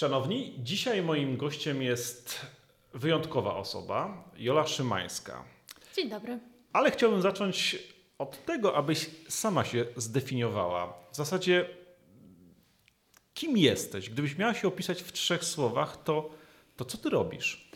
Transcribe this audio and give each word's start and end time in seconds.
Szanowni, 0.00 0.54
dzisiaj 0.58 1.02
moim 1.02 1.36
gościem 1.36 1.82
jest 1.82 2.40
wyjątkowa 2.94 3.54
osoba, 3.54 4.24
Jola 4.36 4.66
Szymańska. 4.66 5.44
Dzień 5.96 6.08
dobry. 6.08 6.38
Ale 6.72 6.90
chciałbym 6.90 7.22
zacząć 7.22 7.78
od 8.18 8.44
tego, 8.44 8.76
abyś 8.76 9.10
sama 9.28 9.64
się 9.64 9.86
zdefiniowała. 9.96 10.94
W 11.12 11.16
zasadzie, 11.16 11.68
kim 13.34 13.56
jesteś? 13.56 14.10
Gdybyś 14.10 14.38
miała 14.38 14.54
się 14.54 14.68
opisać 14.68 15.02
w 15.02 15.12
trzech 15.12 15.44
słowach, 15.44 16.02
to, 16.04 16.30
to 16.76 16.84
co 16.84 16.98
ty 16.98 17.10
robisz? 17.10 17.69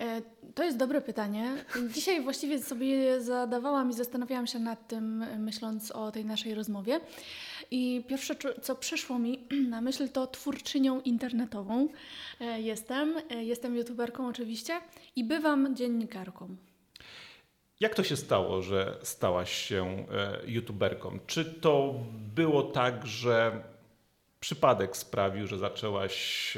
E, 0.00 0.22
to 0.54 0.64
jest 0.64 0.76
dobre 0.76 1.00
pytanie. 1.00 1.64
Dzisiaj 1.94 2.22
właściwie 2.22 2.62
sobie 2.62 3.20
zadawałam 3.20 3.90
i 3.90 3.92
zastanawiałam 3.92 4.46
się 4.46 4.58
nad 4.58 4.88
tym, 4.88 5.24
myśląc 5.38 5.90
o 5.90 6.12
tej 6.12 6.24
naszej 6.24 6.54
rozmowie. 6.54 7.00
I 7.70 8.04
pierwsze, 8.08 8.34
co 8.62 8.74
przyszło 8.74 9.18
mi 9.18 9.44
na 9.70 9.80
myśl, 9.80 10.08
to 10.08 10.26
twórczynią 10.26 11.00
internetową 11.00 11.88
e, 12.40 12.60
jestem. 12.60 13.14
E, 13.30 13.44
jestem 13.44 13.76
youtuberką 13.76 14.28
oczywiście 14.28 14.80
i 15.16 15.24
bywam 15.24 15.76
dziennikarką. 15.76 16.56
Jak 17.80 17.94
to 17.94 18.04
się 18.04 18.16
stało, 18.16 18.62
że 18.62 18.98
stałaś 19.02 19.52
się 19.52 20.06
youtuberką? 20.46 21.18
Czy 21.26 21.44
to 21.44 21.94
było 22.34 22.62
tak, 22.62 23.06
że 23.06 23.62
przypadek 24.40 24.96
sprawił, 24.96 25.46
że 25.46 25.58
zaczęłaś 25.58 26.56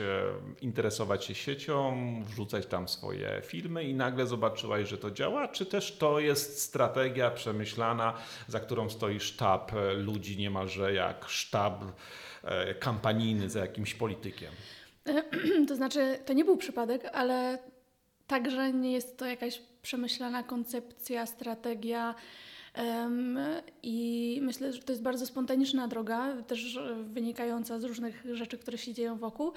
interesować 0.60 1.24
się 1.24 1.34
siecią, 1.34 1.96
wrzucać 2.24 2.66
tam 2.66 2.88
swoje 2.88 3.42
filmy 3.44 3.84
i 3.84 3.94
nagle 3.94 4.26
zobaczyłaś, 4.26 4.88
że 4.88 4.98
to 4.98 5.10
działa? 5.10 5.48
Czy 5.48 5.66
też 5.66 5.96
to 5.96 6.20
jest 6.20 6.62
strategia 6.62 7.30
przemyślana, 7.30 8.14
za 8.48 8.60
którą 8.60 8.90
stoi 8.90 9.20
sztab 9.20 9.72
ludzi 9.96 10.36
niemalże 10.36 10.92
jak 10.92 11.24
sztab 11.28 11.84
e, 12.44 12.74
kampanijny 12.74 13.50
za 13.50 13.60
jakimś 13.60 13.94
politykiem? 13.94 14.52
To 15.68 15.76
znaczy, 15.76 16.18
to 16.26 16.32
nie 16.32 16.44
był 16.44 16.56
przypadek, 16.56 17.04
ale 17.12 17.58
także 18.26 18.72
nie 18.72 18.92
jest 18.92 19.18
to 19.18 19.26
jakaś 19.26 19.62
przemyślana 19.82 20.42
koncepcja, 20.42 21.26
strategia 21.26 22.14
i 23.82 24.38
myślę, 24.42 24.72
że 24.72 24.82
to 24.82 24.92
jest 24.92 25.02
bardzo 25.02 25.26
spontaniczna 25.26 25.88
droga, 25.88 26.42
też 26.42 26.78
wynikająca 27.04 27.80
z 27.80 27.84
różnych 27.84 28.24
rzeczy, 28.32 28.58
które 28.58 28.78
się 28.78 28.94
dzieją 28.94 29.18
wokół, 29.18 29.52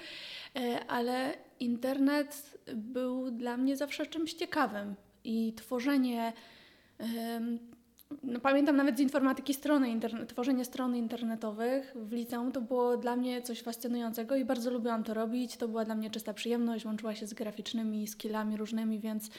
e, 0.56 0.86
ale 0.88 1.34
internet 1.60 2.58
był 2.76 3.32
dla 3.32 3.58
mnie 3.58 3.78
zawsze 3.78 4.06
czymś 4.06 4.34
ciekawym 4.34 4.96
i 5.24 5.54
tworzenie. 5.54 6.34
No, 8.24 8.40
pamiętam 8.40 8.76
nawet 8.76 8.98
z 8.98 9.00
informatyki 9.00 9.54
strony, 9.54 9.90
internet, 9.90 10.30
tworzenie 10.30 10.66
stron 10.66 10.96
internetowych 10.96 11.94
w 11.96 12.12
liceum 12.12 12.52
to 12.52 12.62
było 12.62 12.98
dla 12.98 13.16
mnie 13.16 13.42
coś 13.42 13.62
fascynującego 13.62 14.36
i 14.36 14.46
bardzo 14.46 14.72
lubiłam 14.72 15.04
to 15.04 15.14
robić. 15.14 15.58
To 15.58 15.68
była 15.68 15.86
dla 15.86 15.96
mnie 15.96 16.10
czysta 16.10 16.34
przyjemność, 16.34 16.86
łączyła 16.86 17.16
się 17.16 17.28
z 17.28 17.34
graficznymi 17.34 18.08
skillami 18.08 18.58
różnymi, 18.58 19.00
więc 19.00 19.30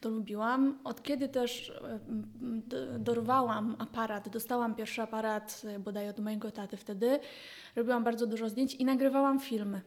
to 0.00 0.10
lubiłam. 0.10 0.78
Od 0.84 1.02
kiedy 1.02 1.28
też 1.28 1.70
e, 1.70 2.98
dorwałam 2.98 3.76
aparat, 3.78 4.28
dostałam 4.28 4.74
pierwszy 4.74 5.02
aparat 5.02 5.62
e, 5.64 5.78
bodaj 5.78 6.08
od 6.08 6.18
mojego 6.18 6.50
taty 6.50 6.76
wtedy, 6.76 7.18
robiłam 7.76 8.04
bardzo 8.04 8.26
dużo 8.26 8.48
zdjęć 8.48 8.74
i 8.74 8.84
nagrywałam 8.84 9.40
filmy. 9.40 9.80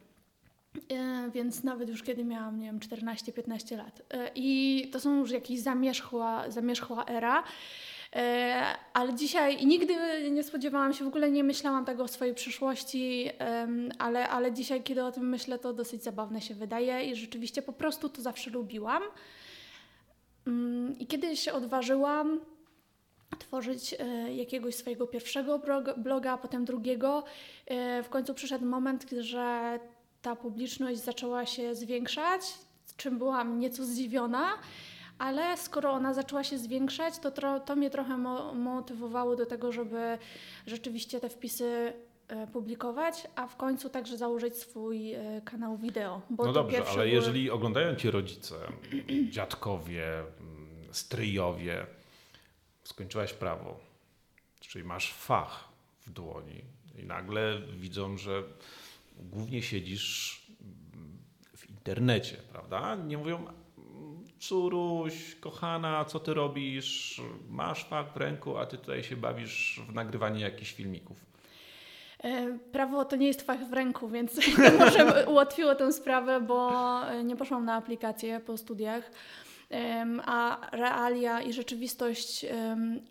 E, 0.92 1.30
więc 1.34 1.64
nawet 1.64 1.90
już 1.90 2.04
kiedy 2.04 2.26
miałam, 2.26 2.60
nie 2.60 2.66
wiem, 2.66 2.80
14-15 2.80 3.78
lat. 3.78 4.02
I 4.36 4.90
to 4.94 5.00
są 5.00 5.20
już 5.20 5.32
jakieś 5.32 5.60
zamierzchła, 5.60 6.52
zamierzchła 6.52 7.06
era. 7.06 7.44
Ale 8.94 9.14
dzisiaj 9.16 9.66
nigdy 9.66 9.96
nie 10.32 10.44
spodziewałam 10.44 10.94
się, 10.94 11.06
w 11.06 11.08
ogóle 11.08 11.32
nie 11.32 11.44
myślałam 11.44 11.86
tego 11.86 12.04
o 12.04 12.08
swojej 12.08 12.36
przyszłości, 12.36 13.30
ale, 14.00 14.30
ale 14.30 14.54
dzisiaj, 14.54 14.84
kiedy 14.84 15.04
o 15.04 15.12
tym 15.12 15.30
myślę, 15.30 15.60
to 15.60 15.74
dosyć 15.74 16.04
zabawne 16.04 16.42
się 16.42 16.54
wydaje 16.54 17.04
i 17.04 17.16
rzeczywiście 17.16 17.62
po 17.62 17.74
prostu 17.74 18.10
to 18.10 18.22
zawsze 18.22 18.50
lubiłam. 18.50 19.04
Mm, 20.50 21.00
I 21.00 21.08
kiedy 21.08 21.38
się 21.38 21.54
odważyłam 21.54 22.40
tworzyć 23.40 23.96
e, 24.00 24.34
jakiegoś 24.34 24.76
swojego 24.76 25.08
pierwszego 25.08 25.62
bloga, 25.98 26.32
a 26.34 26.38
potem 26.38 26.66
drugiego, 26.66 27.24
e, 27.66 28.04
w 28.04 28.10
końcu 28.10 28.34
przyszedł 28.34 28.66
moment, 28.66 29.06
że 29.20 29.80
ta 30.22 30.36
publiczność 30.36 31.00
zaczęła 31.00 31.46
się 31.46 31.76
zwiększać, 31.76 32.42
czym 32.98 33.18
byłam 33.18 33.60
nieco 33.60 33.86
zdziwiona, 33.86 34.48
ale 35.20 35.58
skoro 35.58 35.92
ona 35.92 36.14
zaczęła 36.14 36.44
się 36.44 36.58
zwiększać, 36.58 37.20
to, 37.20 37.60
to 37.60 37.76
mnie 37.76 37.90
trochę 37.90 38.18
motywowało 38.54 39.36
do 39.36 39.46
tego, 39.46 39.72
żeby 39.72 40.18
rzeczywiście 40.68 41.20
te 41.20 41.30
wpisy 41.30 41.94
e, 42.28 42.48
publikować, 42.48 43.28
a 43.36 43.48
w 43.48 43.56
końcu 43.56 43.90
także 43.90 44.18
założyć 44.18 44.56
swój 44.58 45.16
kanał 45.46 45.78
wideo. 45.78 46.22
no 46.30 46.54
dobrze, 46.54 46.78
ale 46.78 46.94
były... 46.94 47.10
jeżeli 47.10 47.52
oglądają 47.52 47.96
Cię 47.96 48.12
rodzice, 48.12 48.56
dziadkowie, 49.30 50.24
stryjowie, 50.92 51.86
skończyłaś 52.84 53.34
prawo, 53.34 53.80
czyli 54.60 54.86
masz 54.86 55.14
fach 55.14 55.70
w 56.08 56.10
dłoni 56.10 56.62
i 57.00 57.04
nagle 57.04 57.62
widzą, 57.62 58.18
że 58.18 58.44
głównie 59.20 59.62
siedzisz 59.62 60.42
w 61.58 61.70
internecie, 61.70 62.38
prawda? 62.52 62.96
Nie 62.96 63.18
mówią, 63.18 63.46
córuś, 64.40 65.36
kochana, 65.36 66.06
co 66.06 66.20
ty 66.20 66.34
robisz? 66.34 67.22
Masz 67.50 67.86
fach 67.86 68.14
w 68.14 68.18
ręku, 68.18 68.58
a 68.58 68.66
ty 68.66 68.78
tutaj 68.78 69.04
się 69.04 69.16
bawisz 69.16 69.82
w 69.90 69.94
nagrywanie 69.94 70.42
jakichś 70.42 70.74
filmików. 70.74 71.26
E, 72.24 72.58
prawo 72.72 73.06
to 73.06 73.16
nie 73.16 73.28
jest 73.28 73.42
fach 73.42 73.70
w 73.70 73.74
ręku, 73.74 74.10
więc 74.10 74.40
może 74.80 75.26
ułatwiło 75.28 75.76
tę 75.76 75.94
sprawę, 75.94 76.42
bo 76.42 76.72
nie 77.24 77.36
poszłam 77.36 77.66
na 77.66 77.76
aplikację 77.76 78.40
po 78.40 78.58
studiach 78.58 79.12
a 80.26 80.70
realia 80.72 81.42
i 81.42 81.54
rzeczywistość 81.54 82.46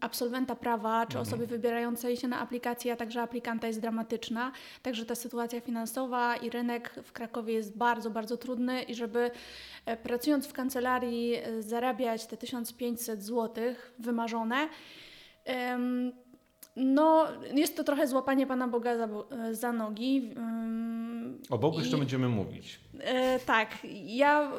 absolwenta 0.00 0.56
prawa, 0.56 1.06
czy 1.06 1.18
mhm. 1.18 1.22
osoby 1.22 1.46
wybierającej 1.46 2.16
się 2.16 2.28
na 2.28 2.40
aplikację, 2.40 2.92
a 2.92 2.96
także 2.96 3.22
aplikanta 3.22 3.66
jest 3.66 3.80
dramatyczna. 3.80 4.52
Także 4.82 5.06
ta 5.06 5.14
sytuacja 5.14 5.60
finansowa 5.60 6.36
i 6.36 6.50
rynek 6.50 6.94
w 7.04 7.12
Krakowie 7.12 7.54
jest 7.54 7.76
bardzo, 7.76 8.10
bardzo 8.10 8.36
trudny 8.36 8.82
i 8.82 8.94
żeby 8.94 9.30
e, 9.86 9.96
pracując 9.96 10.46
w 10.46 10.52
kancelarii 10.52 11.34
e, 11.34 11.62
zarabiać 11.62 12.26
te 12.26 12.36
1500 12.36 13.22
zł 13.22 13.64
wymarzone, 13.98 14.68
no, 16.76 17.26
jest 17.54 17.76
to 17.76 17.84
trochę 17.84 18.06
złapanie 18.06 18.46
Pana 18.46 18.68
Boga 18.68 18.96
za, 18.96 19.08
e, 19.30 19.54
za 19.54 19.72
nogi. 19.72 20.34
O 21.50 21.58
Bogu 21.58 21.76
I, 21.76 21.80
jeszcze 21.80 21.96
będziemy 21.96 22.28
mówić. 22.28 22.80
E, 23.00 23.38
tak. 23.38 23.78
Ja 24.04 24.52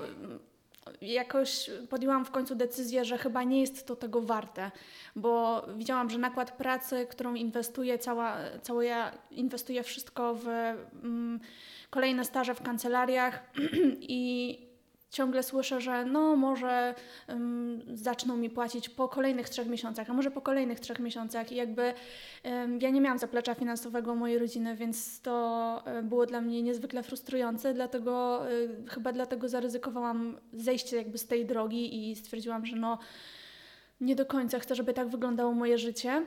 jakoś 1.01 1.69
podjęłam 1.89 2.25
w 2.25 2.31
końcu 2.31 2.55
decyzję, 2.55 3.05
że 3.05 3.17
chyba 3.17 3.43
nie 3.43 3.61
jest 3.61 3.87
to 3.87 3.95
tego 3.95 4.21
warte, 4.21 4.71
bo 5.15 5.65
widziałam, 5.75 6.09
że 6.09 6.17
nakład 6.17 6.51
pracy, 6.51 7.07
którą 7.09 7.35
inwestuję, 7.35 7.97
cała, 7.97 8.37
całe 8.61 8.85
ja 8.85 9.11
inwestuję 9.31 9.83
wszystko 9.83 10.35
w 10.35 10.47
mm, 10.47 11.39
kolejne 11.89 12.25
staże 12.25 12.55
w 12.55 12.61
kancelariach 12.61 13.43
i 14.01 14.68
ciągle 15.09 15.43
słyszę, 15.43 15.81
że 15.81 16.05
no 16.05 16.35
może 16.35 16.95
um, 17.27 17.81
zaczną 17.93 18.37
mi 18.37 18.49
płacić 18.49 18.89
po 18.89 19.07
kolejnych 19.07 19.49
trzech 19.49 19.67
miesiącach, 19.67 20.09
a 20.09 20.13
może 20.13 20.31
po 20.31 20.41
kolejnych 20.41 20.79
trzech 20.79 20.99
miesiącach. 20.99 21.51
I 21.51 21.55
jakby 21.55 21.93
um, 22.43 22.79
ja 22.81 22.89
nie 22.89 23.01
miałam 23.01 23.19
zaplecza 23.19 23.55
finansowego 23.55 24.15
mojej 24.15 24.39
rodziny, 24.39 24.75
więc 24.75 25.21
to 25.21 25.83
um, 25.85 26.09
było 26.09 26.25
dla 26.25 26.41
mnie 26.41 26.63
niezwykle 26.63 27.03
frustrujące, 27.03 27.73
dlatego 27.73 28.41
chyba 28.87 29.11
dlatego 29.11 29.49
zaryzykowałam 29.49 30.37
zejście 30.53 30.97
jakby 30.97 31.17
z 31.17 31.27
tej 31.27 31.45
drogi 31.45 32.11
i 32.11 32.15
stwierdziłam, 32.15 32.65
że 32.65 32.75
no 32.75 32.97
nie 34.01 34.15
do 34.15 34.25
końca 34.25 34.59
chcę, 34.59 34.75
żeby 34.75 34.93
tak 34.93 35.07
wyglądało 35.07 35.53
moje 35.53 35.77
życie 35.77 36.25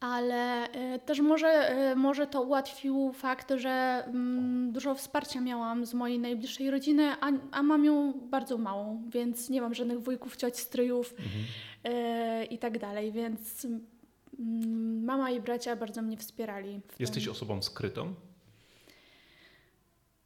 ale 0.00 0.70
e, 0.72 0.98
też 0.98 1.20
może, 1.20 1.48
e, 1.48 1.96
może 1.96 2.26
to 2.26 2.42
ułatwił 2.42 3.12
fakt, 3.12 3.52
że 3.56 4.04
mm, 4.06 4.72
dużo 4.72 4.94
wsparcia 4.94 5.40
miałam 5.40 5.86
z 5.86 5.94
mojej 5.94 6.18
najbliższej 6.18 6.70
rodziny, 6.70 7.12
a, 7.20 7.32
a 7.50 7.62
mam 7.62 7.84
ją 7.84 8.12
bardzo 8.12 8.58
małą, 8.58 9.02
więc 9.08 9.50
nie 9.50 9.60
mam 9.60 9.74
żadnych 9.74 10.00
wujków, 10.00 10.36
cioć, 10.36 10.58
stryjów 10.58 11.12
mhm. 11.12 11.44
E, 11.84 12.44
i 12.44 12.58
tak 12.58 12.78
dalej, 12.78 13.12
więc 13.12 13.64
mm, 13.64 15.04
mama 15.04 15.30
i 15.30 15.40
bracia 15.40 15.76
bardzo 15.76 16.02
mnie 16.02 16.16
wspierali. 16.16 16.80
Jesteś 16.98 17.28
osobą 17.28 17.62
skrytą? 17.62 18.14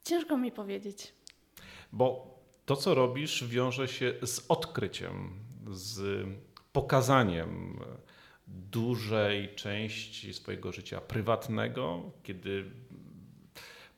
Ciężko 0.05 0.38
mi 0.38 0.53
powiedzieć. 0.53 1.12
Bo 1.93 2.35
to, 2.67 2.77
co 2.77 2.94
robisz, 2.94 3.44
wiąże 3.49 3.88
się 3.88 4.15
z 4.23 4.44
odkryciem, 4.49 5.32
z 5.71 6.27
pokazaniem 6.73 7.81
dużej 8.49 9.55
części 9.55 10.35
swojego 10.35 10.73
życia 10.73 11.00
prywatnego, 11.00 12.11
kiedy 12.23 12.65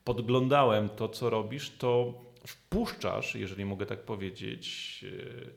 podglądałem 0.05 0.89
to, 0.89 1.09
co 1.09 1.31
robisz, 1.31 1.71
to 1.79 2.15
wpuszczasz, 2.47 3.35
jeżeli 3.35 3.65
mogę 3.65 3.87
tak 3.87 4.03
powiedzieć, 4.03 5.05
e, 5.05 5.51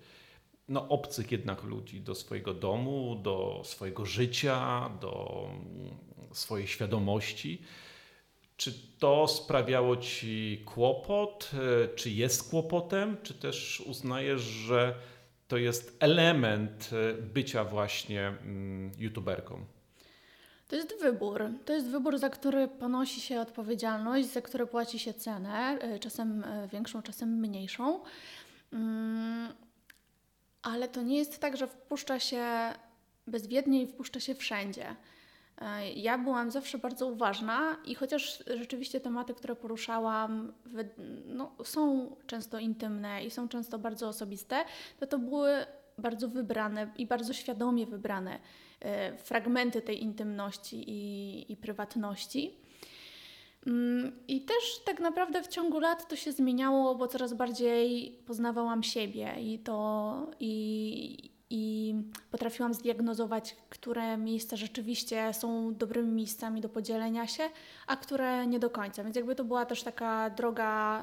no, 0.68 0.90
obcych 0.90 1.31
jednak 1.31 1.63
ludzi 1.63 2.01
do 2.01 2.16
swojego 2.16 2.54
domu, 2.54 3.19
do 3.24 3.62
swojego 3.66 4.06
życia, 4.06 4.90
do 5.01 5.48
swojej 6.31 6.68
świadomości. 6.68 7.62
Czy 8.57 8.74
to 9.00 9.28
sprawiało 9.28 9.98
ci 9.98 10.62
kłopot? 10.66 11.51
E, 11.54 11.96
czy 11.96 12.10
jest 12.10 12.50
kłopotem? 12.50 13.18
Czy 13.24 13.34
też 13.34 13.84
uznajesz, 13.86 14.42
że 14.42 14.96
to 15.53 15.57
jest 15.57 15.97
element 16.00 16.89
e, 16.94 17.13
bycia 17.13 17.63
właśnie 17.63 18.27
mm, 18.27 18.91
youtuberką? 18.97 19.65
To 20.67 20.75
jest 20.75 21.00
wybór. 21.01 21.50
To 21.65 21.73
jest 21.73 21.88
wybór, 21.88 22.17
za 22.17 22.29
który 22.29 22.67
ponosi 22.67 23.21
się 23.21 23.41
odpowiedzialność, 23.41 24.27
za 24.27 24.41
który 24.41 24.67
płaci 24.67 25.00
się 25.00 25.13
cenę, 25.13 25.77
e, 25.81 26.00
czasem 26.00 26.44
większą, 26.71 27.01
czasem 27.01 27.29
mniejszą. 27.29 28.00
Mm, 28.73 29.53
ale 30.61 30.88
to 30.88 31.01
nie 31.01 31.17
jest 31.17 31.39
tak, 31.39 31.57
że 31.57 31.67
wpuszcza 31.67 32.19
się 32.19 32.45
bezwiednie 33.27 33.81
i 33.81 33.88
wpuszcza 33.88 34.19
się 34.19 34.35
wszędzie. 34.35 34.95
E, 35.61 35.91
ja 35.91 36.17
byłam 36.17 36.51
zawsze 36.51 36.77
bardzo 36.77 37.07
uważna 37.07 37.77
i 37.85 37.95
chociaż 37.95 38.44
rzeczywiście 38.57 39.00
tematy, 39.00 39.33
które 39.33 39.55
poruszałam, 39.55 40.53
no, 41.25 41.51
są 41.63 42.09
często 42.27 42.59
intymne 42.59 43.25
i 43.25 43.31
są 43.31 43.47
często 43.47 43.79
bardzo 43.79 44.07
osobiste, 44.07 44.65
to 45.00 45.07
to 45.07 45.19
były 45.19 45.65
bardzo 45.97 46.27
wybrane 46.27 46.91
i 46.97 47.07
bardzo 47.07 47.33
świadomie 47.33 47.85
wybrane 47.85 48.39
e, 48.79 49.17
fragmenty 49.17 49.81
tej 49.81 50.03
intymności 50.03 50.83
i, 50.89 51.51
i 51.51 51.57
prywatności. 51.57 52.57
Mm, 53.67 54.19
I 54.27 54.41
też 54.41 54.79
tak 54.85 55.00
naprawdę 55.00 55.44
w 55.44 55.47
ciągu 55.47 55.79
lat 55.79 56.07
to 56.07 56.15
się 56.15 56.31
zmieniało, 56.31 56.95
bo 56.95 57.07
coraz 57.07 57.33
bardziej 57.33 58.11
poznawałam 58.25 58.83
siebie 58.83 59.35
i 59.39 59.59
to 59.59 60.31
i, 60.39 61.32
i 61.55 61.95
potrafiłam 62.31 62.73
zdiagnozować, 62.73 63.55
które 63.69 64.17
miejsca 64.17 64.55
rzeczywiście 64.55 65.33
są 65.33 65.75
dobrymi 65.75 66.11
miejscami 66.11 66.61
do 66.61 66.69
podzielenia 66.69 67.27
się, 67.27 67.44
a 67.88 67.95
które 67.95 68.47
nie 68.47 68.59
do 68.59 68.69
końca. 68.69 69.03
Więc 69.03 69.15
jakby 69.15 69.35
to 69.35 69.44
była 69.44 69.65
też 69.65 69.83
taka 69.83 70.29
droga 70.29 71.01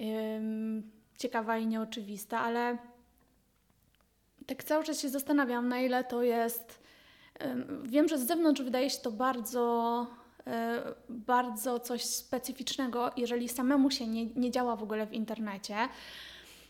ym, 0.00 0.90
ciekawa 1.18 1.58
i 1.58 1.66
nieoczywista, 1.66 2.40
ale 2.40 2.78
tak 4.46 4.64
cały 4.64 4.84
czas 4.84 5.00
się 5.00 5.08
zastanawiam, 5.08 5.68
na 5.68 5.80
ile 5.80 6.04
to 6.04 6.22
jest. 6.22 6.82
Wiem, 7.84 8.08
że 8.08 8.18
z 8.18 8.26
zewnątrz 8.26 8.62
wydaje 8.62 8.90
się 8.90 8.98
to 8.98 9.12
bardzo 9.12 10.06
e, 10.46 10.82
bardzo 11.08 11.80
coś 11.80 12.04
specyficznego, 12.04 13.10
jeżeli 13.16 13.48
samemu 13.48 13.90
się 13.90 14.06
nie, 14.06 14.26
nie 14.26 14.50
działa 14.50 14.76
w 14.76 14.82
ogóle 14.82 15.06
w 15.06 15.12
internecie. 15.12 15.76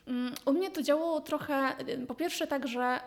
Mm, 0.08 0.34
u 0.46 0.52
mnie 0.52 0.70
to 0.70 0.82
działało 0.82 1.20
trochę, 1.20 1.80
y, 1.88 2.06
po 2.06 2.14
pierwsze 2.14 2.46
tak, 2.46 2.68
że 2.68 3.00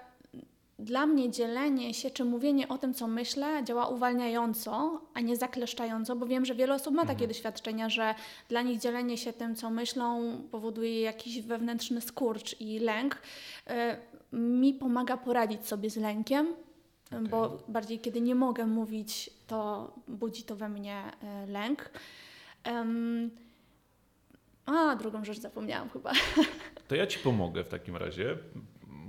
dla 0.80 1.06
mnie 1.06 1.31
dzielenie 1.31 1.94
się 1.94 2.12
czy 2.12 2.25
mówienie 2.25 2.68
o 2.68 2.77
tym, 2.77 2.94
co 2.94 3.07
myślę, 3.07 3.63
działa 3.63 3.88
uwalniająco, 3.88 5.01
a 5.13 5.21
nie 5.21 5.38
zakleszczająco, 5.38 6.15
bo 6.15 6.25
wiem, 6.25 6.45
że 6.45 6.56
wiele 6.56 6.74
osób 6.75 6.94
ma 6.94 7.01
takie 7.01 7.13
mhm. 7.13 7.27
doświadczenia, 7.27 7.89
że 7.89 8.15
dla 8.50 8.62
nich 8.62 8.80
dzielenie 8.80 9.18
się 9.18 9.33
tym, 9.33 9.56
co 9.56 9.69
myślą, 9.69 10.38
powoduje 10.51 11.01
jakiś 11.01 11.42
wewnętrzny 11.42 12.01
skurcz 12.01 12.62
i 12.62 12.80
lęk. 12.80 13.21
Y, 13.68 14.12
mi 14.38 14.74
pomaga 14.74 15.18
poradzić 15.18 15.68
sobie 15.68 15.89
z 15.89 15.97
lękiem, 15.97 16.47
okay. 17.07 17.21
bo 17.21 17.57
bardziej 17.68 18.00
kiedy 18.00 18.21
nie 18.21 18.36
mogę 18.36 18.65
mówić, 18.65 19.30
to 19.47 19.92
budzi 20.07 20.44
to 20.44 20.56
we 20.56 20.69
mnie 20.69 21.04
y, 21.45 21.51
lęk. 21.51 21.89
Um, 22.65 23.31
a, 24.65 24.95
drugą 24.95 25.25
rzecz 25.25 25.39
zapomniałam 25.39 25.89
chyba. 25.89 26.11
To 26.87 26.95
ja 26.95 27.07
Ci 27.07 27.19
pomogę 27.19 27.63
w 27.63 27.67
takim 27.67 27.95
razie. 27.95 28.37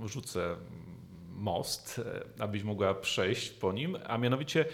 Rzucę 0.05 0.55
most, 1.29 2.01
abyś 2.39 2.63
mogła 2.63 2.93
przejść 2.93 3.49
po 3.49 3.73
nim, 3.73 3.97
a 4.07 4.17
mianowicie 4.17 4.65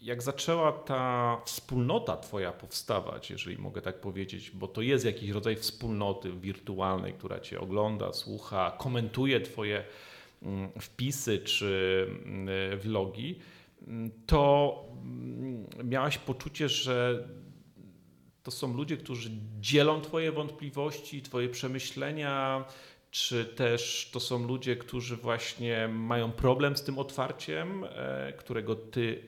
jak 0.00 0.22
zaczęła 0.22 0.72
ta 0.72 1.36
wspólnota 1.44 2.16
Twoja 2.16 2.52
powstawać, 2.52 3.30
jeżeli 3.30 3.58
mogę 3.58 3.82
tak 3.82 4.00
powiedzieć, 4.00 4.50
bo 4.50 4.68
to 4.68 4.82
jest 4.82 5.04
jakiś 5.04 5.30
rodzaj 5.30 5.56
wspólnoty 5.56 6.32
wirtualnej, 6.32 7.12
która 7.12 7.40
Cię 7.40 7.60
ogląda, 7.60 8.12
słucha, 8.12 8.76
komentuje 8.78 9.40
Twoje 9.40 9.84
mm, 10.42 10.70
wpisy 10.80 11.38
czy 11.38 12.06
mm, 12.24 12.78
vlogi, 12.78 13.38
to 14.26 14.74
mm, 15.02 15.66
miałaś 15.84 16.18
poczucie, 16.18 16.68
że 16.68 17.28
to 18.48 18.52
są 18.52 18.74
ludzie, 18.74 18.96
którzy 18.96 19.30
dzielą 19.60 20.00
Twoje 20.00 20.32
wątpliwości, 20.32 21.22
Twoje 21.22 21.48
przemyślenia, 21.48 22.64
czy 23.10 23.44
też 23.44 24.10
to 24.12 24.20
są 24.20 24.46
ludzie, 24.46 24.76
którzy 24.76 25.16
właśnie 25.16 25.88
mają 25.88 26.32
problem 26.32 26.76
z 26.76 26.82
tym 26.82 26.98
otwarciem, 26.98 27.84
e, 27.84 28.32
którego 28.32 28.74
Ty 28.74 29.22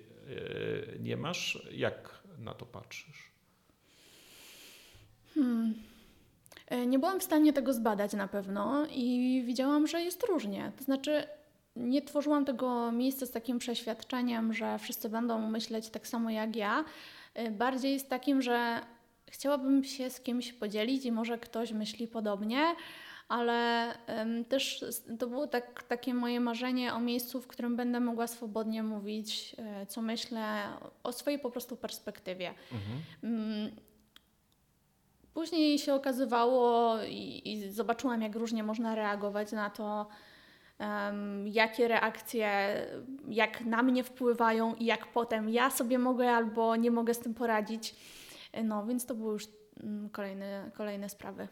e, 0.97 0.99
nie 0.99 1.17
masz? 1.17 1.67
Jak 1.73 2.23
na 2.39 2.55
to 2.55 2.67
patrzysz? 2.67 3.31
Hmm. 5.35 5.75
E, 6.67 6.87
nie 6.87 6.99
byłam 6.99 7.21
w 7.21 7.25
stanie 7.25 7.53
tego 7.53 7.73
zbadać 7.73 8.13
na 8.13 8.29
pewno 8.29 8.87
i 8.91 9.43
widziałam, 9.47 9.87
że 9.87 10.01
jest 10.01 10.23
różnie. 10.23 10.73
To 10.79 10.85
znaczy, 10.85 11.23
nie 11.77 12.03
tworzyłam 12.03 12.45
tego 12.45 12.93
miejsca 12.93 13.27
z 13.27 13.31
takim 13.31 13.59
przeświadczeniem, 13.59 14.55
że 14.55 14.79
wszyscy 14.79 15.09
będą 15.09 15.51
myśleć 15.51 15.91
tak 15.91 16.07
samo 16.07 16.31
jak 16.31 16.57
ja. 16.57 16.85
Bardziej 17.51 18.01
z 18.01 18.09
takim, 18.09 18.43
że 18.43 18.81
chciałabym 19.31 19.85
się 19.85 20.11
z 20.11 20.21
kimś 20.21 20.53
podzielić 20.53 21.05
i 21.05 21.13
może 21.13 21.39
ktoś 21.39 21.73
myśli 21.73 22.09
podobnie, 22.09 22.75
ale 23.29 23.89
um, 24.09 24.45
też 24.45 24.85
to 25.19 25.27
było 25.27 25.47
tak, 25.47 25.83
takie 25.83 26.15
moje 26.15 26.41
marzenie 26.41 26.95
o 26.95 27.01
miejscu, 27.01 27.41
w 27.41 27.47
którym 27.47 27.77
będę 27.77 28.01
mogła 28.01 28.27
swobodnie 28.27 28.83
mówić, 28.83 29.57
e, 29.59 29.87
co 29.87 30.03
myślę, 30.03 30.63
o 31.03 31.13
swojej 31.13 31.39
po 31.39 31.51
prostu 31.51 31.77
perspektywie. 31.77 32.55
Mhm. 32.73 33.03
Um, 33.23 33.71
później 35.35 35.79
się 35.79 35.95
okazywało 35.95 36.97
i, 37.03 37.53
i, 37.53 37.71
zobaczyłam, 37.71 38.23
jak 38.23 38.37
różnie 38.37 38.63
można 38.63 38.95
reagować 38.95 39.53
na 39.53 39.71
to, 39.71 40.07
um, 40.79 41.49
jakie 41.49 41.89
reakcje, 41.89 42.51
jak 43.29 43.61
na 43.61 43.83
mnie 43.83 44.05
wpływają 44.05 44.75
i 44.75 44.85
jak 44.85 45.07
potem 45.07 45.49
ja 45.49 45.71
sobie 45.71 45.99
mogę 45.99 46.31
albo 46.31 46.77
nie 46.77 46.91
mogę 46.91 47.15
z 47.15 47.19
tym 47.19 47.35
poradzić. 47.35 47.95
No 48.65 48.87
więc 48.87 49.07
to 49.07 49.15
były 49.15 49.33
już 49.33 49.45
mm, 49.83 50.11
kolejne, 50.11 50.71
kolejne 50.75 51.09
sprawy. 51.09 51.49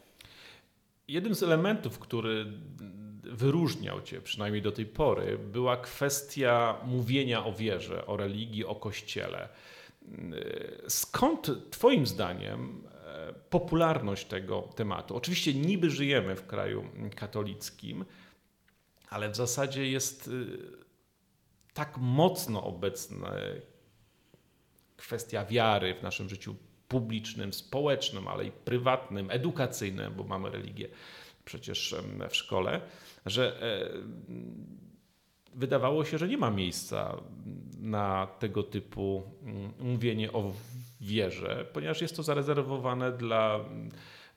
Jednym 1.08 1.34
z 1.34 1.42
elementów, 1.42 1.98
który 1.98 2.46
wyróżniał 3.22 4.02
Cię, 4.02 4.20
przynajmniej 4.20 4.62
do 4.62 4.72
tej 4.72 4.86
pory, 4.86 5.38
była 5.38 5.76
kwestia 5.76 6.80
mówienia 6.84 7.44
o 7.44 7.52
wierze, 7.52 8.06
o 8.06 8.16
religii, 8.16 8.64
o 8.64 8.74
kościele. 8.74 9.48
Skąd 10.88 11.50
Twoim 11.70 12.06
zdaniem 12.06 12.84
e, 13.04 13.32
popularność 13.50 14.26
tego 14.26 14.62
tematu? 14.62 15.16
Oczywiście 15.16 15.54
niby 15.54 15.90
żyjemy 15.90 16.36
w 16.36 16.46
kraju 16.46 16.84
katolickim, 17.16 18.04
ale 19.10 19.30
w 19.30 19.36
zasadzie 19.36 19.90
jest 19.90 20.28
y, 20.28 20.58
tak 21.74 21.98
mocno 21.98 22.64
obecna 22.64 23.32
kwestia 24.96 25.44
wiary 25.44 25.94
w 25.94 26.02
naszym 26.02 26.28
życiu 26.28 26.56
publicznym, 26.88 27.52
społecznym, 27.52 28.28
ale 28.28 28.44
i 28.44 28.50
prywatnym, 28.50 29.30
edukacyjnym, 29.30 30.14
bo 30.14 30.24
mamy 30.24 30.50
religię 30.50 30.88
przecież 31.44 31.94
w 32.30 32.36
szkole, 32.36 32.80
że 33.26 33.62
e, 33.62 33.90
wydawało 35.54 36.04
się, 36.04 36.18
że 36.18 36.28
nie 36.28 36.38
ma 36.38 36.50
miejsca 36.50 37.16
na 37.80 38.26
tego 38.38 38.62
typu 38.62 39.22
mm, 39.42 39.72
mówienie 39.78 40.32
o 40.32 40.52
wierze, 41.00 41.66
ponieważ 41.72 42.00
jest 42.00 42.16
to 42.16 42.22
zarezerwowane 42.22 43.12
dla 43.12 43.60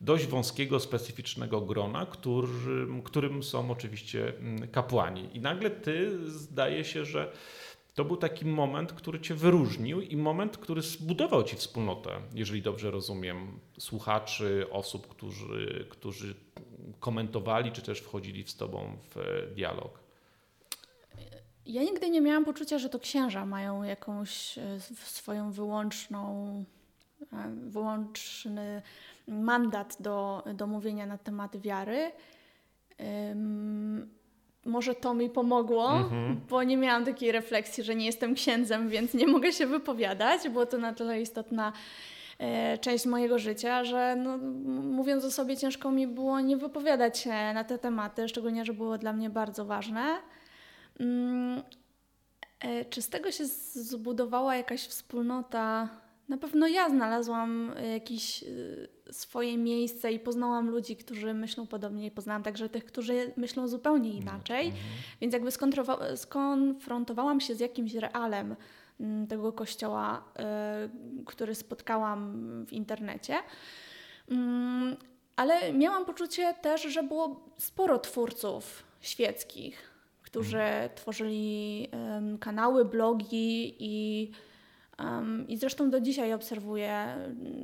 dość 0.02 0.28
wąskiego, 0.28 0.80
specyficznego 0.80 1.62
grona, 1.62 2.06
którym, 2.06 3.02
którym 3.04 3.44
są 3.44 3.72
oczywiście 3.72 4.38
mm, 4.38 4.68
kapłani. 4.68 5.30
I 5.34 5.40
nagle 5.42 5.70
ty 5.70 6.30
zdaje 6.30 6.84
się, 6.84 7.06
że 7.06 7.32
to 7.94 8.06
był 8.06 8.18
taki 8.18 8.46
moment, 8.46 8.94
który 8.94 9.20
cię 9.20 9.36
wyróżnił 9.36 10.02
i 10.02 10.18
moment, 10.18 10.58
który 10.58 10.82
zbudował 10.82 11.44
ci 11.44 11.56
wspólnotę, 11.56 12.10
jeżeli 12.34 12.62
dobrze 12.62 12.92
rozumiem, 12.92 13.60
słuchaczy, 13.80 14.66
osób, 14.72 15.08
którzy, 15.08 15.88
którzy 15.90 16.36
komentowali, 17.00 17.72
czy 17.72 17.82
też 17.82 18.00
wchodzili 18.00 18.48
z 18.48 18.56
tobą 18.56 18.98
w 19.16 19.16
dialog. 19.56 20.00
Ja 21.66 21.84
nigdy 21.84 22.10
nie 22.10 22.22
miałam 22.22 22.46
poczucia, 22.46 22.80
że 22.80 22.90
to 22.90 23.00
księża 23.00 23.46
mają 23.46 23.84
jakąś 23.84 24.58
e, 24.58 24.80
swoją 24.96 25.52
wyłączną, 25.52 26.66
e, 27.34 27.56
wyłączny 27.68 28.82
mandat 29.28 29.98
do, 30.00 30.44
do 30.54 30.68
mówienia 30.68 31.06
na 31.06 31.18
tematy 31.18 31.60
wiary 31.60 32.12
może 34.66 34.96
to 34.96 35.14
mi 35.14 35.30
pomogło, 35.30 35.92
mhm. 35.92 36.42
bo 36.50 36.64
nie 36.64 36.78
miałam 36.78 37.06
takiej 37.06 37.32
refleksji, 37.32 37.84
że 37.84 37.96
nie 37.96 38.06
jestem 38.06 38.36
księdzem, 38.36 38.90
więc 38.90 39.14
nie 39.14 39.28
mogę 39.28 39.52
się 39.52 39.68
wypowiadać. 39.68 40.50
Było 40.50 40.66
to 40.66 40.78
na 40.78 40.94
tyle 40.94 41.22
istotna 41.22 41.74
e, 42.40 42.78
część 42.78 43.06
mojego 43.06 43.40
życia, 43.40 43.84
że 43.84 44.16
no, 44.16 44.38
mówiąc 44.82 45.26
o 45.26 45.32
sobie, 45.32 45.58
ciężko 45.58 45.92
mi 45.92 46.08
było 46.08 46.40
nie 46.40 46.58
wypowiadać 46.58 47.20
się 47.20 47.54
na 47.54 47.64
te 47.64 47.78
tematy, 47.78 48.28
szczególnie, 48.30 48.66
że 48.66 48.74
było 48.74 48.98
dla 48.98 49.14
mnie 49.14 49.30
bardzo 49.30 49.66
ważne. 49.66 50.18
Mm, 51.00 51.62
E, 52.62 52.86
czy 52.86 53.02
z 53.02 53.10
tego 53.10 53.32
się 53.32 53.46
zbudowała 53.46 54.56
jakaś 54.56 54.88
wspólnota? 54.88 55.90
Na 56.32 56.38
pewno 56.38 56.68
ja 56.68 56.90
znalazłam 56.90 57.72
jakieś 57.94 58.44
e, 58.44 58.48
swoje 59.14 59.58
miejsce 59.58 60.12
i 60.12 60.20
poznałam 60.20 60.70
ludzi, 60.70 60.96
którzy 60.96 61.34
myślą 61.34 61.68
podobnie 61.68 62.06
i 62.06 62.12
poznałam 62.12 62.44
także 62.44 62.70
tych, 62.70 62.86
którzy 62.86 63.34
myślą 63.38 63.68
zupełnie 63.68 64.10
mhm, 64.10 64.24
inaczej. 64.24 64.66
Mm 64.66 64.78
-hmm. 64.78 65.18
Więc 65.22 65.34
jakby 65.34 65.52
skonfrontowałam 66.16 67.42
się 67.42 67.56
z 67.56 67.60
jakimś 67.60 67.94
realem 67.94 68.56
mm, 69.00 69.28
tego 69.28 69.54
kościoła, 69.54 70.24
y, 71.20 71.24
który 71.26 71.56
spotkałam 71.56 72.66
w 72.66 72.74
internecie. 72.74 73.36
Mm, 74.30 74.96
ale 75.36 75.74
miałam 75.74 76.06
poczucie 76.06 76.54
też, 76.62 76.82
że 76.82 77.04
było 77.04 77.46
sporo 77.58 78.00
twórców 78.00 78.84
świeckich, 79.02 79.92
którzy 80.22 80.62
mhm. 80.62 80.90
tworzyli 80.96 81.88
kanały, 82.40 82.86
blogi 82.86 83.76
i, 83.80 84.32
um, 85.04 85.48
i 85.48 85.58
zresztą 85.58 85.90
do 85.90 86.02
dzisiaj 86.02 86.34
obserwuję 86.34 87.08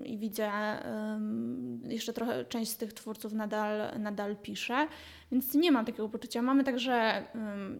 i 0.05 0.17
widzę, 0.17 0.51
um, 0.85 1.81
jeszcze 1.83 2.13
trochę 2.13 2.45
część 2.45 2.71
z 2.71 2.77
tych 2.77 2.93
twórców 2.93 3.33
nadal, 3.33 3.99
nadal 3.99 4.35
pisze, 4.35 4.87
więc 5.31 5.53
nie 5.53 5.71
mam 5.71 5.85
takiego 5.85 6.09
poczucia. 6.09 6.41
Mamy 6.41 6.63
także 6.63 7.23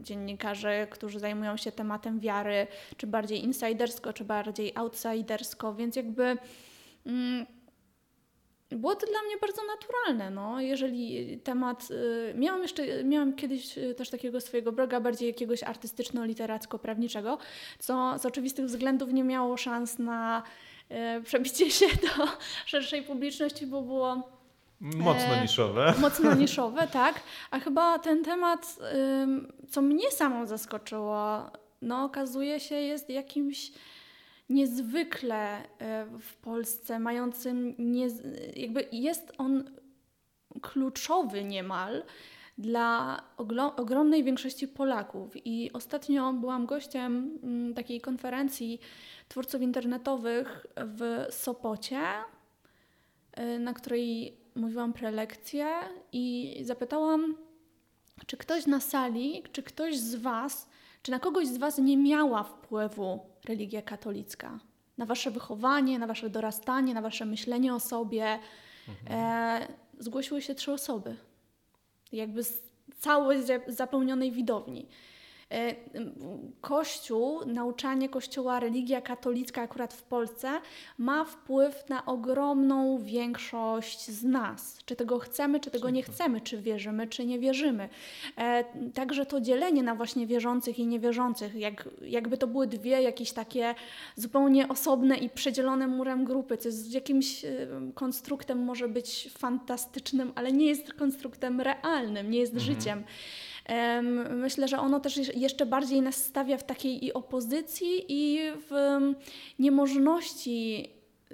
dziennikarzy, 0.02 0.88
którzy 0.90 1.20
zajmują 1.20 1.58
się 1.58 1.72
tematem 1.72 2.20
wiary, 2.20 2.68
czy 2.98 3.08
bardziej 3.08 3.44
insidersko, 3.44 4.14
czy 4.14 4.24
bardziej 4.24 4.72
outsidersko, 4.76 5.76
więc 5.76 5.96
jakby 5.96 6.38
mm, 7.06 7.46
było 8.76 8.96
to 8.96 9.08
dla 9.08 9.22
mnie 9.22 9.38
bardzo 9.42 9.62
naturalne, 9.64 10.30
no. 10.30 10.62
Jeżeli 10.62 11.38
temat... 11.40 11.92
Y, 11.92 12.34
miałam 12.36 12.62
jeszcze, 12.62 13.04
miałam 13.04 13.36
kiedyś 13.36 13.78
y, 13.78 13.96
też 13.96 14.10
takiego 14.10 14.42
swojego 14.42 14.72
bloga 14.72 15.00
bardziej 15.00 15.28
jakiegoś 15.28 15.64
artystyczno-literacko-prawniczego, 15.64 17.38
co 17.80 18.20
z 18.20 18.26
oczywistych 18.26 18.66
względów 18.66 19.14
nie 19.14 19.24
miało 19.24 19.58
szans 19.58 20.00
na 20.00 20.44
y, 20.92 20.96
przebicie 21.28 21.72
się 21.72 21.86
do 21.86 22.28
szerszej 22.66 23.04
publiczności, 23.04 23.68
bo 23.68 23.82
było... 23.82 24.38
Mocno 24.82 25.36
e, 25.36 25.42
niszowe. 25.42 25.94
Mocno 26.00 26.34
niszowe, 26.34 26.88
tak. 26.88 27.20
A 27.52 27.60
chyba 27.60 28.00
ten 28.00 28.24
temat, 28.24 28.76
co 29.70 29.82
mnie 29.82 30.12
samą 30.12 30.46
zaskoczyło, 30.46 31.52
no 31.82 32.04
okazuje 32.04 32.60
się 32.60 32.76
jest 32.76 33.10
jakimś 33.10 33.72
niezwykle 34.50 35.63
e, 35.80 36.06
w 36.20 36.36
Polsce 36.36 37.00
mającym, 37.00 37.75
nie, 37.80 38.08
jakby 38.56 38.88
jest 38.92 39.32
on 39.38 39.70
kluczowy 40.62 41.44
niemal 41.44 42.04
dla 42.58 43.24
ogromnej 43.75 44.24
większości 44.24 44.68
Polaków. 44.68 45.32
I 45.46 45.74
ostatnio 45.74 46.34
byłam 46.34 46.66
gościem 46.66 47.39
mm, 47.44 47.74
takiej 47.74 48.01
konferencji 48.01 48.80
twórców 49.27 49.62
internetowych 49.62 50.66
w 50.77 51.25
Sopocie, 51.30 52.00
e, 53.34 53.60
na 53.60 53.74
której 53.74 54.38
mówiłam 54.56 54.94
prelekcję 54.94 55.68
i 56.12 56.56
zapytałam, 56.62 57.36
czy 58.25 58.38
ktoś 58.38 58.66
na 58.66 58.80
sali, 58.80 59.44
czy 59.51 59.63
ktoś 59.63 59.98
z 59.98 60.16
Was, 60.16 60.70
czy 61.08 61.12
na 61.12 61.20
kogoś 61.20 61.48
z 61.48 61.58
Was 61.58 61.78
nie 61.78 61.98
miała 61.98 62.44
wpływu 62.44 63.20
religia 63.46 63.82
katolicka. 63.82 64.60
Na 64.98 65.06
wasze 65.06 65.32
wychowanie, 65.32 66.00
na 66.00 66.08
wasze 66.08 66.30
dorastanie, 66.30 66.94
na 66.94 67.02
wasze 67.02 67.26
myślenie 67.26 67.74
o 67.76 67.80
sobie. 67.80 68.40
Mhm. 68.88 69.22
E, 69.22 69.68
zgłosiły 70.00 70.42
się 70.42 70.56
trzy 70.56 70.72
osoby. 70.72 71.16
Jakby 72.12 72.44
z 72.44 72.62
całej 73.00 73.40
zapełnionej 73.68 74.32
widowni. 74.32 74.88
E, 75.51 75.75
Kościół, 76.62 77.46
nauczanie 77.46 78.10
Kościoła, 78.10 78.60
religia 78.60 79.01
katolicka 79.01 79.62
akurat 79.62 79.94
w 79.94 80.04
Polsce 80.04 80.62
ma 80.98 81.25
wpływ 81.25 81.89
na 81.89 82.06
ogromną 82.06 82.98
większość 83.04 84.10
z 84.12 84.24
nas. 84.24 84.80
Czy 84.86 84.96
tego 84.96 85.20
chcemy, 85.20 85.60
czy 85.60 85.72
tego 85.72 85.89
nie 85.89 86.04
chcemy, 86.04 86.42
czy 86.42 86.62
wierzymy, 86.62 87.08
czy 87.08 87.25
nie 87.25 87.39
wierzymy. 87.39 87.89
E, 88.38 88.63
także 88.94 89.25
to 89.25 89.42
dzielenie 89.42 89.84
na 89.84 89.96
właśnie 89.96 90.27
wierzących 90.27 90.80
i 90.80 90.88
niewierzących, 90.88 91.56
jak, 91.56 91.89
jakby 92.01 92.38
to 92.38 92.48
były 92.48 92.68
dwie 92.68 93.01
jakieś 93.01 93.32
takie 93.32 93.75
zupełnie 94.16 94.68
osobne 94.68 95.18
i 95.18 95.30
przedzielone 95.30 95.88
murem 95.88 96.25
grupy, 96.25 96.58
co 96.58 96.70
jest 96.70 96.94
jakimś 96.94 97.46
e, 97.46 97.50
konstruktem 97.94 98.63
może 98.63 98.88
być 98.88 99.30
fantastycznym, 99.38 100.32
ale 100.36 100.51
nie 100.51 100.66
jest 100.66 100.94
konstruktem 100.94 101.62
realnym, 101.62 102.32
nie 102.32 102.39
jest 102.39 102.54
mhm. 102.54 102.75
życiem. 102.75 103.04
Myślę, 104.30 104.68
że 104.68 104.80
ono 104.80 105.00
też 105.00 105.36
jeszcze 105.36 105.66
bardziej 105.66 106.02
nas 106.02 106.16
stawia 106.16 106.58
w 106.58 106.64
takiej 106.64 107.06
i 107.06 107.14
opozycji, 107.14 108.06
i 108.08 108.40
w 108.70 108.98
niemożności 109.60 110.90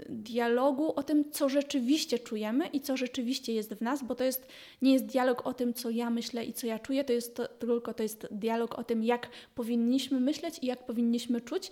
dialogu 0.10 0.94
o 0.96 1.04
tym, 1.04 1.32
co 1.32 1.50
rzeczywiście 1.50 2.20
czujemy 2.20 2.68
i 2.68 2.82
co 2.82 2.98
rzeczywiście 2.98 3.54
jest 3.54 3.74
w 3.74 3.82
nas, 3.82 4.04
bo 4.04 4.16
to 4.16 4.24
jest, 4.24 4.48
nie 4.82 4.94
jest 4.94 5.06
dialog 5.06 5.48
o 5.48 5.54
tym, 5.54 5.74
co 5.74 5.90
ja 5.90 6.10
myślę 6.10 6.46
i 6.46 6.54
co 6.54 6.68
ja 6.68 6.80
czuję, 6.80 7.04
to 7.04 7.13
jest 7.13 7.36
to, 7.36 7.48
tylko 7.48 7.94
to 7.94 8.04
jest 8.04 8.28
dialog 8.32 8.80
o 8.80 8.84
tym, 8.84 9.04
jak 9.04 9.30
powinniśmy 9.56 10.20
myśleć 10.20 10.60
i 10.62 10.66
jak 10.66 10.86
powinniśmy 10.86 11.42
czuć 11.42 11.72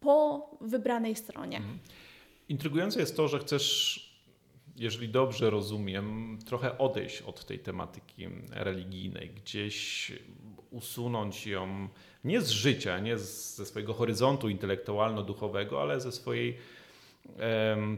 po 0.00 0.50
wybranej 0.60 1.16
stronie. 1.16 1.56
Mhm. 1.56 1.78
Intrygujące 2.48 3.00
jest 3.00 3.16
to, 3.16 3.28
że 3.28 3.38
chcesz 3.38 4.13
jeżeli 4.76 5.08
dobrze 5.08 5.50
rozumiem, 5.50 6.38
trochę 6.46 6.78
odejść 6.78 7.22
od 7.22 7.44
tej 7.44 7.58
tematyki 7.58 8.28
religijnej, 8.50 9.30
gdzieś 9.30 10.12
usunąć 10.70 11.46
ją 11.46 11.88
nie 12.24 12.40
z 12.40 12.50
życia, 12.50 12.98
nie 12.98 13.18
ze 13.18 13.66
swojego 13.66 13.94
horyzontu 13.94 14.48
intelektualno-duchowego, 14.48 15.82
ale 15.82 16.00
ze 16.00 16.12
swojej 16.12 16.58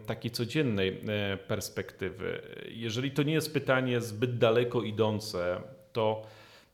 takiej 0.07 0.31
codziennej 0.31 0.89
e, 0.89 1.37
perspektywy. 1.37 2.43
Jeżeli 2.69 3.11
to 3.11 3.23
nie 3.23 3.33
jest 3.33 3.53
pytanie 3.53 4.01
zbyt 4.01 4.39
daleko 4.39 4.83
idące, 4.83 5.63
to, 5.93 6.23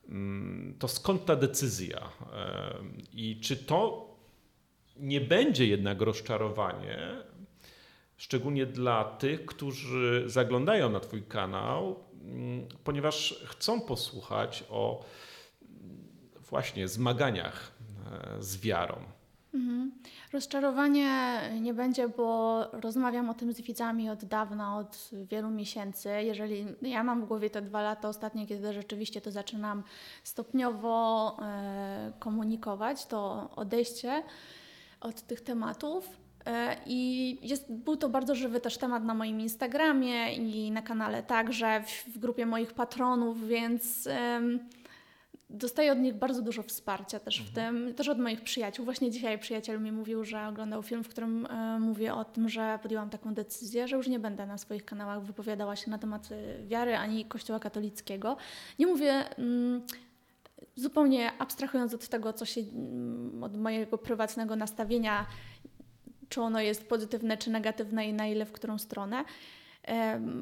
mm, 0.09 0.75
to 0.79 0.89
skąd 0.89 1.25
ta 1.25 1.37
decyzja? 1.37 2.09
I 3.13 3.41
czy 3.41 3.57
to 3.57 4.09
nie 4.97 5.21
będzie 5.21 5.67
jednak 5.67 6.01
rozczarowanie, 6.01 6.99
szczególnie 8.23 8.67
dla 8.67 9.05
tych, 9.05 9.47
którzy 9.47 10.25
zaglądają 10.27 10.91
na 10.91 11.01
Twój 11.01 11.23
kanał, 11.23 11.97
mm, 12.25 12.67
ponieważ 12.85 13.45
chcą 13.47 13.81
posłuchać 13.81 14.65
o 14.71 15.05
właśnie 16.51 16.89
zmaganiach 16.89 17.73
e, 18.39 18.43
z 18.43 18.61
wiarą. 18.61 18.97
Mhm. 19.55 19.93
Rozczarowanie 20.33 21.41
nie 21.61 21.75
będzie, 21.75 22.09
bo 22.09 22.61
rozmawiam 22.73 23.31
o 23.31 23.35
tym 23.35 23.53
z 23.53 23.61
widzami 23.61 24.11
od 24.11 24.25
dawna, 24.25 24.79
od 24.79 25.11
wielu 25.13 25.51
miesięcy. 25.51 26.09
Jeżeli 26.09 26.67
ja 26.83 27.05
mam 27.05 27.23
w 27.23 27.29
głowie 27.29 27.51
te 27.51 27.63
dwa 27.63 27.83
lata 27.83 28.09
ostatnie, 28.09 28.47
kiedy 28.47 28.73
rzeczywiście 28.73 29.21
to 29.21 29.31
zaczynam 29.31 29.83
stopniowo 30.25 31.37
e, 31.43 32.13
komunikować, 32.19 33.07
to 33.07 33.51
odejście 33.57 34.23
od 35.01 35.23
tych 35.23 35.41
tematów 35.41 36.22
I 36.87 37.39
jest, 37.43 37.73
był 37.73 37.97
to 37.97 38.09
bardzo 38.09 38.35
żywy 38.35 38.61
też 38.61 38.79
temat 38.79 39.05
na 39.05 39.15
moim 39.15 39.41
Instagramie 39.41 40.35
i 40.35 40.71
na 40.71 40.83
kanale 40.83 41.23
także, 41.23 41.83
w, 41.87 42.15
w 42.15 42.19
grupie 42.19 42.47
moich 42.47 42.75
patronów, 42.75 43.49
więc 43.49 44.09
um, 44.35 44.59
dostaję 45.53 45.93
od 45.93 45.99
nich 45.99 46.15
bardzo 46.15 46.43
dużo 46.43 46.63
wsparcia 46.63 47.21
też 47.21 47.43
w 47.43 47.49
mhm. 47.49 47.75
tym, 47.77 47.95
też 47.95 48.09
od 48.09 48.19
moich 48.19 48.41
przyjaciół. 48.41 48.85
Właśnie 48.85 49.11
dzisiaj 49.11 49.39
przyjaciel 49.39 49.81
mi 49.81 49.93
mówił, 49.93 50.25
że 50.25 50.47
oglądał 50.49 50.83
film, 50.83 51.05
w 51.05 51.09
którym 51.09 51.47
e, 51.47 51.79
mówię 51.79 52.15
o 52.15 52.25
tym, 52.25 52.49
że 52.49 52.79
podjęłam 52.83 53.11
taką 53.11 53.35
decyzję, 53.35 53.89
że 53.89 53.97
już 53.97 54.09
nie 54.09 54.19
będę 54.19 54.47
na 54.47 54.59
swoich 54.59 54.85
kanałach 54.85 55.23
wypowiadała 55.23 55.77
się 55.77 55.91
na 55.91 55.99
temat 55.99 56.29
e, 56.33 56.67
wiary 56.67 56.97
ani 56.97 57.25
Kościoła 57.25 57.61
katolickiego. 57.61 58.37
Nie 58.79 58.87
mówię. 58.87 59.39
Mm, 59.39 59.83
zupełnie 60.77 61.33
abstrahując 61.39 61.95
od 61.95 62.09
tego, 62.09 62.33
co 62.33 62.45
się 62.45 62.61
mm, 62.61 63.45
od 63.45 63.57
mojego 63.57 63.99
prywatnego 63.99 64.57
nastawienia 64.57 65.27
czy 66.33 66.41
ono 66.41 66.61
jest 66.61 66.89
pozytywne, 66.89 67.37
czy 67.37 67.51
negatywne 67.51 68.09
i 68.09 68.13
na 68.13 68.27
ile 68.27 68.45
w 68.45 68.53
którą 68.53 68.79
stronę. 68.79 69.25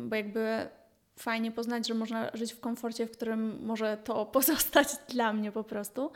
Bo 0.08 0.16
jakby 0.16 0.68
fajnie 1.16 1.52
poznać, 1.52 1.88
że 1.88 1.94
można 1.94 2.30
żyć 2.34 2.52
w 2.52 2.60
komforcie, 2.60 3.06
w 3.06 3.10
którym 3.10 3.66
może 3.66 3.98
to 4.04 4.26
pozostać 4.36 4.88
dla 5.08 5.32
mnie 5.32 5.52
po 5.52 5.64
prostu. 5.64 6.10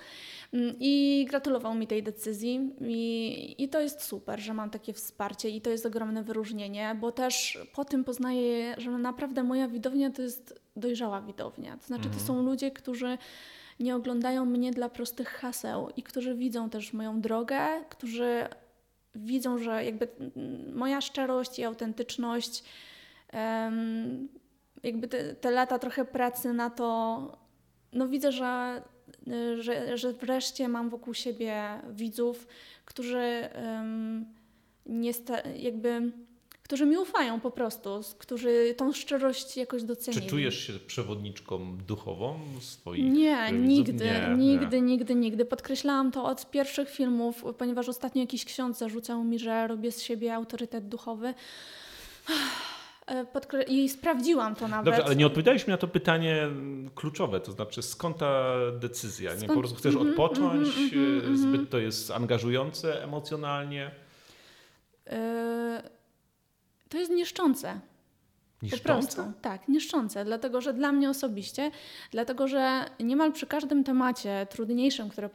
Mm, 0.53 0.77
I 0.81 1.27
gratulował 1.31 1.75
mi 1.75 1.87
tej 1.87 2.03
decyzji 2.03 2.71
i, 2.81 3.55
i 3.59 3.69
to 3.69 3.81
jest 3.81 4.03
super, 4.03 4.41
że 4.41 4.55
mam 4.55 4.71
takie 4.71 4.93
wsparcie 4.93 5.49
i 5.51 5.61
to 5.61 5.71
jest 5.71 5.87
ogromne 5.87 6.23
wyróżnienie, 6.23 6.97
bo 7.01 7.13
też 7.13 7.59
po 7.75 7.85
tym 7.85 8.05
poznaję, 8.05 8.75
że 8.79 8.91
naprawdę 8.91 9.43
moja 9.43 9.69
widownia 9.69 10.11
to 10.11 10.23
jest 10.23 10.61
dojrzała 10.77 11.21
widownia. 11.21 11.77
To 11.77 11.87
znaczy 11.87 12.03
to 12.03 12.09
mhm. 12.09 12.27
są 12.27 12.43
ludzie, 12.43 12.71
którzy 12.71 13.19
nie 13.81 13.97
oglądają 13.97 14.45
mnie 14.45 14.71
dla 14.71 14.89
prostych 14.89 15.29
haseł 15.29 15.89
i 15.97 16.03
którzy 16.03 16.35
widzą 16.35 16.71
też 16.71 16.93
moją 16.93 17.21
drogę, 17.21 17.85
którzy 17.89 18.49
widzą, 19.15 19.59
że 19.59 19.85
jakby 19.85 20.09
moja 20.75 21.01
szczerość 21.01 21.59
i 21.59 21.65
autentyczność, 21.65 22.65
jakby 24.83 25.09
te, 25.09 25.35
te 25.35 25.51
lata 25.51 25.79
trochę 25.79 26.05
pracy 26.05 26.53
na 26.53 26.71
to, 26.71 27.39
no 27.93 28.09
widzę, 28.09 28.33
że 28.33 28.83
że, 29.59 29.99
że 29.99 30.13
wreszcie 30.13 30.69
mam 30.69 30.91
wokół 30.91 31.15
siebie 31.15 31.65
widzów, 31.91 32.47
którzy 32.85 33.49
nie 34.87 35.13
jakby 35.57 36.13
którzy 36.65 36.87
mi 36.87 36.97
ufają 36.97 37.41
po 37.41 37.51
prostu, 37.51 38.01
którzy 38.19 38.75
tą 38.77 38.93
szczerość 38.93 39.57
jakoś 39.57 39.83
docenili. 39.83 40.23
Czy 40.23 40.31
czujesz 40.31 40.67
się 40.67 40.73
przewodniczką 40.73 41.77
duchową 41.77 42.41
swoich 42.61 43.13
Nie, 43.13 43.53
nigdy, 43.53 44.05
nie, 44.05 44.35
nigdy, 44.37 44.81
nie. 44.81 44.89
nigdy, 44.89 45.15
nigdy. 45.15 45.45
Podkreślałam 45.45 46.13
to 46.13 46.25
od 46.25 46.51
pierwszych 46.51 46.91
filmów, 46.91 47.45
ponieważ 47.59 47.89
ostatnio 47.89 48.21
jakiś 48.21 48.45
ksiądz 48.45 48.79
zarzucał 48.79 49.25
mi, 49.25 49.39
że 49.39 49.69
robię 49.69 49.93
z 49.93 50.03
siebie 50.03 50.35
autorytet 50.35 50.89
duchowy. 50.89 51.35
Podkre- 53.33 53.69
I 53.69 53.89
sprawdziłam 53.89 54.55
to 54.55 54.69
nawet. 54.69 54.85
Dobrze, 54.85 55.05
ale 55.05 55.17
nie 55.17 55.27
odpowiedziałeś 55.27 55.67
mi 55.67 55.71
na 55.71 55.77
to 55.77 55.89
pytanie 55.89 56.49
kluczowe, 56.95 57.41
to 57.41 57.53
znaczy 57.53 57.83
skąd 57.83 58.19
ta 58.19 58.55
decyzja? 58.73 59.31
Skąd? 59.31 59.43
Nie 59.43 59.49
po 59.49 59.61
prostu 59.61 59.77
chcesz 59.77 59.95
mm-hmm, 59.95 60.11
odpocząć, 60.11 60.69
mm-hmm, 60.69 61.37
zbyt 61.37 61.71
to 61.71 61.79
jest 61.79 62.11
angażujące 62.11 63.03
emocjonalnie? 63.03 63.91
Yy, 65.07 65.15
to 66.95 67.01
jest 67.01 67.13
niszczące. 67.13 67.81
Niszczące? 68.63 68.89
Po 68.89 68.95
prostu, 68.95 69.41
tak, 69.43 69.69
niszczące. 69.69 70.25
Dlatego, 70.25 70.61
że 70.61 70.73
dla 70.73 70.93
mnie 70.93 71.11
osobiście, 71.11 71.71
dlatego, 72.11 72.49
że 72.49 72.85
niemal 73.01 73.33
przy 73.33 73.47
każdym 73.47 73.85
temacie 73.85 74.47
trudniejszym, 74.51 75.09
które 75.09 75.31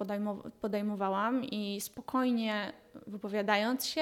podejmowałam 0.61 1.43
i 1.43 1.81
spokojnie 1.81 2.73
wypowiadając 3.07 3.85
się, 3.85 4.01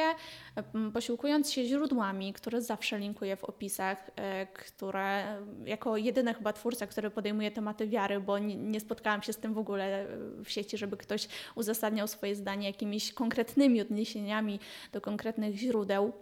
posiłkując 0.93 1.51
się 1.51 1.65
źródłami, 1.65 2.33
które 2.33 2.61
zawsze 2.61 2.99
linkuję 2.99 3.35
w 3.35 3.43
opisach, 3.43 4.11
e, 4.15 4.45
które 4.45 5.37
jako 5.65 5.97
jedyny 5.97 6.33
chyba 6.33 6.53
twórca, 6.53 6.87
który 6.87 7.09
podejmuje 7.09 7.51
tematy 7.51 7.87
wiary, 7.87 8.19
bo 8.19 8.39
nie, 8.39 8.79
spotkałam 8.79 9.21
się 9.21 9.33
z 9.33 9.37
tym 9.37 9.53
w 9.53 9.57
ogóle 9.57 10.07
w 10.43 10.49
sieci, 10.49 10.77
żeby 10.77 10.97
ktoś 10.97 11.27
uzasadniał 11.55 12.07
swoje 12.07 12.35
zdanie 12.35 12.67
jakimiś 12.67 13.13
konkretnymi 13.13 13.81
odniesieniami 13.81 14.59
do 14.93 15.01
konkretnych 15.01 15.55
źródeł 15.55 16.13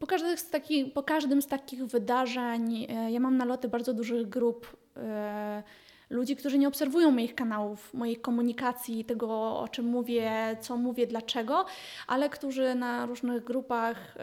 po, 0.00 0.06
z 0.36 0.50
takich, 0.50 0.92
po 0.92 1.02
każdym 1.02 1.42
z 1.42 1.46
takich 1.46 1.86
wydarzeń 1.86 2.86
e, 2.88 3.10
ja 3.10 3.20
mam 3.20 3.36
naloty 3.36 3.68
bardzo 3.68 3.94
dużych 3.94 4.28
grup 4.28 4.76
e, 4.96 5.62
ludzi, 6.10 6.36
którzy 6.36 6.58
nie 6.58 6.68
obserwują 6.68 7.10
moich 7.10 7.34
kanałów, 7.34 7.94
mojej 7.94 8.16
komunikacji, 8.16 9.04
tego 9.04 9.58
o 9.58 9.68
czym 9.68 9.86
mówię, 9.86 10.56
co 10.60 10.76
mówię, 10.76 11.06
dlaczego, 11.06 11.64
ale 12.06 12.28
którzy 12.28 12.74
na 12.74 13.06
różnych 13.06 13.44
grupach 13.44 14.18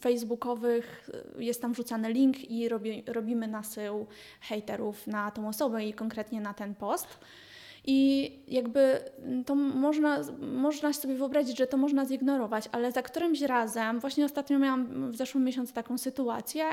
facebookowych 0.00 1.10
jest 1.38 1.62
tam 1.62 1.72
wrzucany 1.72 2.12
link 2.12 2.50
i 2.50 2.68
robi, 2.68 3.04
robimy 3.06 3.48
nasył 3.48 4.06
hejterów 4.40 5.06
na 5.06 5.30
tą 5.30 5.48
osobę 5.48 5.84
i 5.84 5.92
konkretnie 5.92 6.40
na 6.40 6.54
ten 6.54 6.74
post. 6.74 7.18
I 7.86 8.30
jakby 8.48 9.00
to 9.46 9.54
można, 9.54 10.20
można 10.40 10.92
sobie 10.92 11.14
wyobrazić, 11.14 11.58
że 11.58 11.66
to 11.66 11.76
można 11.76 12.06
zignorować, 12.06 12.68
ale 12.72 12.92
za 12.92 13.02
którymś 13.02 13.40
razem, 13.40 14.00
właśnie 14.00 14.24
ostatnio 14.24 14.58
miałam 14.58 15.10
w 15.10 15.16
zeszłym 15.16 15.44
miesiącu 15.44 15.72
taką 15.72 15.98
sytuację, 15.98 16.64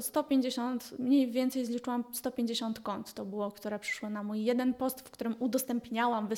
150, 0.00 0.98
mniej 0.98 1.30
więcej 1.30 1.66
zliczyłam 1.66 2.04
150 2.12 2.80
kont 2.80 3.12
to 3.12 3.24
było, 3.24 3.50
które 3.50 3.78
przyszły 3.78 4.10
na 4.10 4.22
mój 4.22 4.44
jeden 4.44 4.74
post, 4.74 5.00
w 5.00 5.10
którym 5.10 5.34
udostępniałam 5.38 6.28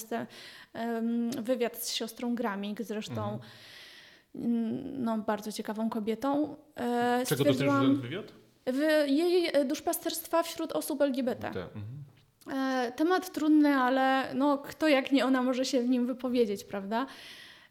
wywiad 1.43 1.76
z 1.76 1.93
siostrą 1.93 2.35
Gramik, 2.35 2.83
zresztą 2.83 3.38
mhm. 4.35 5.04
no, 5.04 5.19
bardzo 5.19 5.52
ciekawą 5.52 5.90
kobietą. 5.90 6.57
E, 6.76 7.23
Czego 7.26 7.45
dotyczy 7.45 7.64
ten 7.66 8.00
wywiad? 8.00 8.33
W 8.66 9.09
jej 9.09 9.52
duszpasterstwa 9.66 10.43
wśród 10.43 10.73
osób 10.73 11.02
LGBT. 11.02 11.49
Mhm. 11.49 12.04
E, 12.52 12.92
temat 12.96 13.32
trudny, 13.32 13.74
ale 13.74 14.34
no, 14.34 14.58
kto 14.58 14.88
jak 14.88 15.12
nie 15.12 15.24
ona 15.24 15.42
może 15.42 15.64
się 15.64 15.82
w 15.82 15.88
nim 15.88 16.06
wypowiedzieć, 16.06 16.64
prawda? 16.64 17.06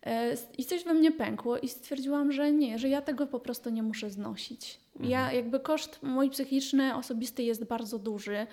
E, 0.06 0.36
I 0.58 0.66
coś 0.66 0.84
we 0.84 0.94
mnie 0.94 1.12
pękło 1.12 1.58
i 1.58 1.70
stwierdziłam, 1.70 2.32
że 2.32 2.52
nie, 2.52 2.80
że 2.80 2.90
ja 2.90 3.02
tego 3.02 3.28
po 3.28 3.40
prostu 3.40 3.70
nie 3.70 3.84
muszę 3.84 4.10
znosić. 4.10 4.80
Mhm. 4.96 5.12
Ja 5.12 5.32
jakby 5.32 5.60
koszt 5.60 6.00
mój 6.04 6.30
psychiczny, 6.30 6.96
osobisty 6.96 7.44
jest 7.44 7.66
bardzo 7.66 8.00
duży. 8.00 8.48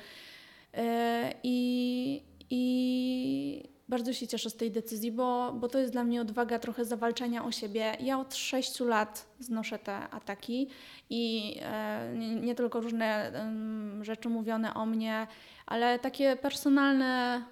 E, 0.74 1.34
I, 1.42 2.22
i 2.50 3.62
bardzo 3.90 4.12
się 4.12 4.26
cieszę 4.26 4.50
z 4.50 4.56
tej 4.56 4.70
decyzji, 4.70 5.12
bo, 5.12 5.52
bo 5.52 5.68
to 5.68 5.78
jest 5.78 5.92
dla 5.92 6.04
mnie 6.04 6.20
odwaga 6.20 6.58
trochę 6.58 6.84
zawalczenia 6.84 7.44
o 7.44 7.52
siebie. 7.52 7.96
Ja 8.00 8.20
od 8.20 8.34
sześciu 8.34 8.84
lat 8.86 9.26
znoszę 9.38 9.78
te 9.78 9.96
ataki 9.96 10.68
i 11.10 11.54
e, 11.62 12.12
nie, 12.14 12.34
nie, 12.34 12.54
tylko 12.54 12.80
różne 12.80 13.06
e, 13.06 14.04
rzeczy 14.04 14.28
mówione 14.28 14.74
o 14.74 14.86
mnie, 14.86 15.26
ale 15.66 15.98
takie 15.98 16.36
personalne. 16.36 17.42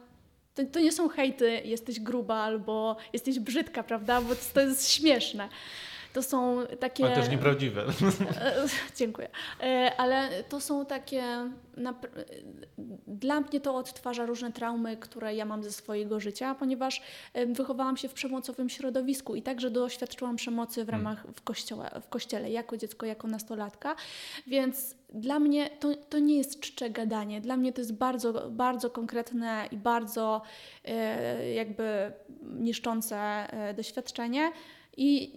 To, 0.55 0.63
to, 0.73 0.81
nie 0.81 0.93
są 0.93 1.09
hejty, 1.09 1.61
jesteś 1.65 2.01
gruba 2.01 2.37
albo 2.37 2.97
jesteś 3.13 3.39
brzydka, 3.39 3.83
prawda? 3.83 4.21
Bo 4.21 4.35
to 4.55 4.61
jest 4.61 4.91
śmieszne. 4.91 5.49
To 6.19 6.23
są 6.23 6.67
takie. 6.81 7.05
Ale 7.05 7.15
też 7.15 7.29
nieprawdziwe. 7.29 7.85
Dziękuję. 8.97 9.29
E, 9.61 9.93
ale 9.97 10.29
to 10.49 10.61
są 10.61 10.87
takie. 10.87 11.23
Dla 13.07 13.41
mnie 13.41 13.61
to 13.61 13.77
odtwarza 13.77 14.27
różne 14.27 14.53
traumy, 14.53 14.97
które 14.97 15.35
ja 15.35 15.45
mam 15.45 15.65
ze 15.65 15.73
swojego 15.73 16.21
życia, 16.21 16.55
ponieważ 16.55 17.03
wychowałam 17.47 17.97
się 17.97 18.09
w 18.09 18.13
przemocowym 18.13 18.69
środowisku 18.69 19.35
i 19.35 19.43
także 19.43 19.71
doświadczyłam 19.71 20.37
przemocy 20.37 20.85
w 20.85 20.89
hmm. 20.89 21.07
ramach 21.07 21.27
w 21.35 21.43
kościele, 21.43 21.91
w 22.03 22.09
kościele 22.09 22.51
jako 22.51 22.77
dziecko, 22.77 23.07
jako 23.07 23.29
nastolatka. 23.29 23.97
Więc 24.47 24.95
dla 25.15 25.39
mnie 25.39 25.71
to, 25.81 25.95
to 25.95 26.19
nie 26.19 26.39
jest 26.39 26.61
czcze 26.61 26.91
gadanie. 26.91 27.41
Dla 27.41 27.57
mnie 27.57 27.73
to 27.73 27.81
jest 27.81 27.95
bardzo, 27.95 28.51
bardzo 28.51 28.91
konkretne 28.91 29.69
i 29.73 29.77
bardzo 29.77 30.43
e, 30.85 31.53
jakby 31.53 32.13
niszczące 32.43 33.17
e, 33.17 33.75
doświadczenie. 33.75 34.53
I 35.01 35.33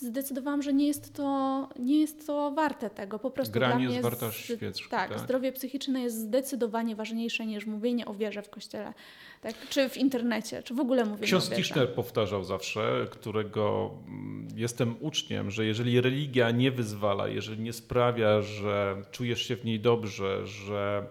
zdecydowałam, 0.00 0.62
że 0.62 0.72
nie 0.72 0.86
jest 0.86 1.14
to, 1.14 1.68
nie 1.78 2.00
jest 2.00 2.26
to 2.26 2.50
warte 2.50 2.90
tego. 2.90 3.18
Po 3.18 3.30
prostu 3.30 3.52
Granie 3.52 3.72
dla 3.72 3.78
mnie 3.78 3.88
jest 3.88 4.02
wartość 4.02 4.44
świeczki. 4.44 4.88
Tak, 4.90 5.10
tak, 5.10 5.18
zdrowie 5.18 5.52
psychiczne 5.52 6.02
jest 6.02 6.16
zdecydowanie 6.16 6.96
ważniejsze 6.96 7.46
niż 7.46 7.66
mówienie 7.66 8.06
o 8.06 8.14
wierze 8.14 8.42
w 8.42 8.50
kościele, 8.50 8.94
tak? 9.40 9.54
czy 9.68 9.88
w 9.88 9.96
internecie, 9.96 10.62
czy 10.62 10.74
w 10.74 10.80
ogóle 10.80 11.04
mówienie 11.04 11.26
Ksiądz 11.26 11.46
o 11.46 11.50
wierze. 11.50 11.62
Tischner 11.62 11.94
powtarzał 11.94 12.44
zawsze, 12.44 13.06
którego 13.10 13.90
mm, 14.08 14.48
jestem 14.56 14.96
uczniem, 15.00 15.50
że 15.50 15.66
jeżeli 15.66 16.00
religia 16.00 16.50
nie 16.50 16.70
wyzwala, 16.70 17.28
jeżeli 17.28 17.62
nie 17.62 17.72
sprawia, 17.72 18.42
że 18.42 19.02
czujesz 19.10 19.42
się 19.42 19.56
w 19.56 19.64
niej 19.64 19.80
dobrze, 19.80 20.46
że 20.46 21.06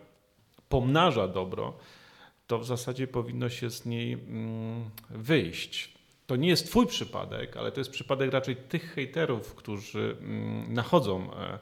pomnaża 0.70 1.28
dobro, 1.28 1.78
to 2.48 2.60
w 2.60 2.66
zasadzie 2.66 3.08
powinno 3.08 3.50
się 3.50 3.70
z 3.70 3.86
niej 3.86 4.14
mm, 4.14 4.90
wyjść 5.10 5.97
to 6.28 6.36
nie 6.36 6.50
jest 6.50 6.66
Twój 6.68 6.88
przypadek, 6.88 7.58
ale 7.58 7.72
to 7.72 7.80
jest 7.80 7.92
przypadek 7.92 8.32
raczej 8.32 8.56
tych 8.56 8.94
hejterów, 8.94 9.56
którzy 9.56 10.18
mm, 10.20 10.74
nachodzą 10.74 11.34
e, 11.34 11.60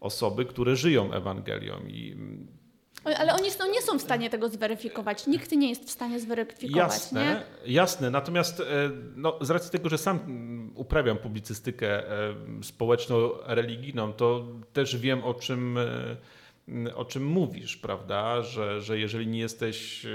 osoby, 0.00 0.44
które 0.44 0.76
żyją 0.76 1.12
Ewangelią. 1.12 1.80
I 1.88 2.12
mm, 2.12 2.60
ale 3.04 3.34
oni 3.34 3.48
no, 3.58 3.66
nie 3.66 3.82
są 3.82 3.98
w 3.98 4.02
stanie 4.02 4.30
tego 4.30 4.48
zweryfikować. 4.48 5.26
Nikt 5.26 5.52
nie 5.52 5.68
jest 5.68 5.84
w 5.84 5.90
stanie 5.90 6.20
zweryfikować. 6.20 6.76
Jasne, 6.76 7.44
nie? 7.64 7.72
jasne. 7.72 8.10
Natomiast 8.10 8.60
e, 8.60 8.64
no, 9.16 9.38
z 9.40 9.50
racji 9.50 9.70
tego, 9.70 9.88
że 9.88 9.98
sam 9.98 10.16
mm, 10.16 10.72
uprawiam 10.74 11.18
publicystykę 11.18 12.10
e, 12.10 12.34
społeczno-religijną, 12.62 14.12
to 14.12 14.46
też 14.72 14.96
wiem 14.96 15.24
o 15.24 15.34
czym, 15.34 15.78
o 16.94 17.04
czym 17.04 17.26
mówisz, 17.26 17.76
prawda? 17.76 18.42
Że, 18.42 18.80
że 18.80 18.98
jeżeli 18.98 19.26
nie 19.26 19.38
jesteś 19.38 20.06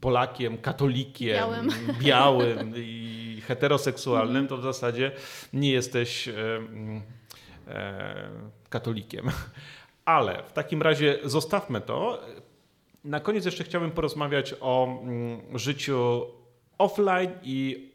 Polakiem, 0.00 0.58
katolikiem, 0.58 1.36
białym, 1.36 1.68
białym 2.02 2.72
i 2.76 3.42
heteroseksualnym, 3.46 4.48
to 4.48 4.56
w 4.56 4.62
zasadzie 4.62 5.12
nie 5.52 5.70
jesteś 5.70 6.28
e, 6.28 6.34
e, 7.68 8.30
katolikiem. 8.68 9.30
Ale 10.04 10.42
w 10.42 10.52
takim 10.52 10.82
razie 10.82 11.18
zostawmy 11.24 11.80
to. 11.80 12.22
Na 13.04 13.20
koniec 13.20 13.44
jeszcze 13.44 13.64
chciałbym 13.64 13.90
porozmawiać 13.90 14.54
o 14.60 15.00
mm, 15.02 15.58
życiu 15.58 16.26
offline 16.78 17.30
i 17.42 17.90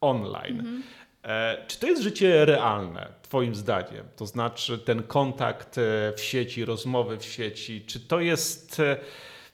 online. 0.00 0.60
Mhm. 0.60 0.82
E, 1.24 1.64
czy 1.66 1.80
to 1.80 1.86
jest 1.86 2.02
życie 2.02 2.44
realne, 2.44 3.08
Twoim 3.22 3.54
zdaniem? 3.54 4.04
To 4.16 4.26
znaczy 4.26 4.78
ten 4.78 5.02
kontakt 5.02 5.76
w 6.16 6.20
sieci, 6.20 6.64
rozmowy 6.64 7.18
w 7.18 7.24
sieci, 7.24 7.84
czy 7.86 8.00
to 8.00 8.20
jest 8.20 8.82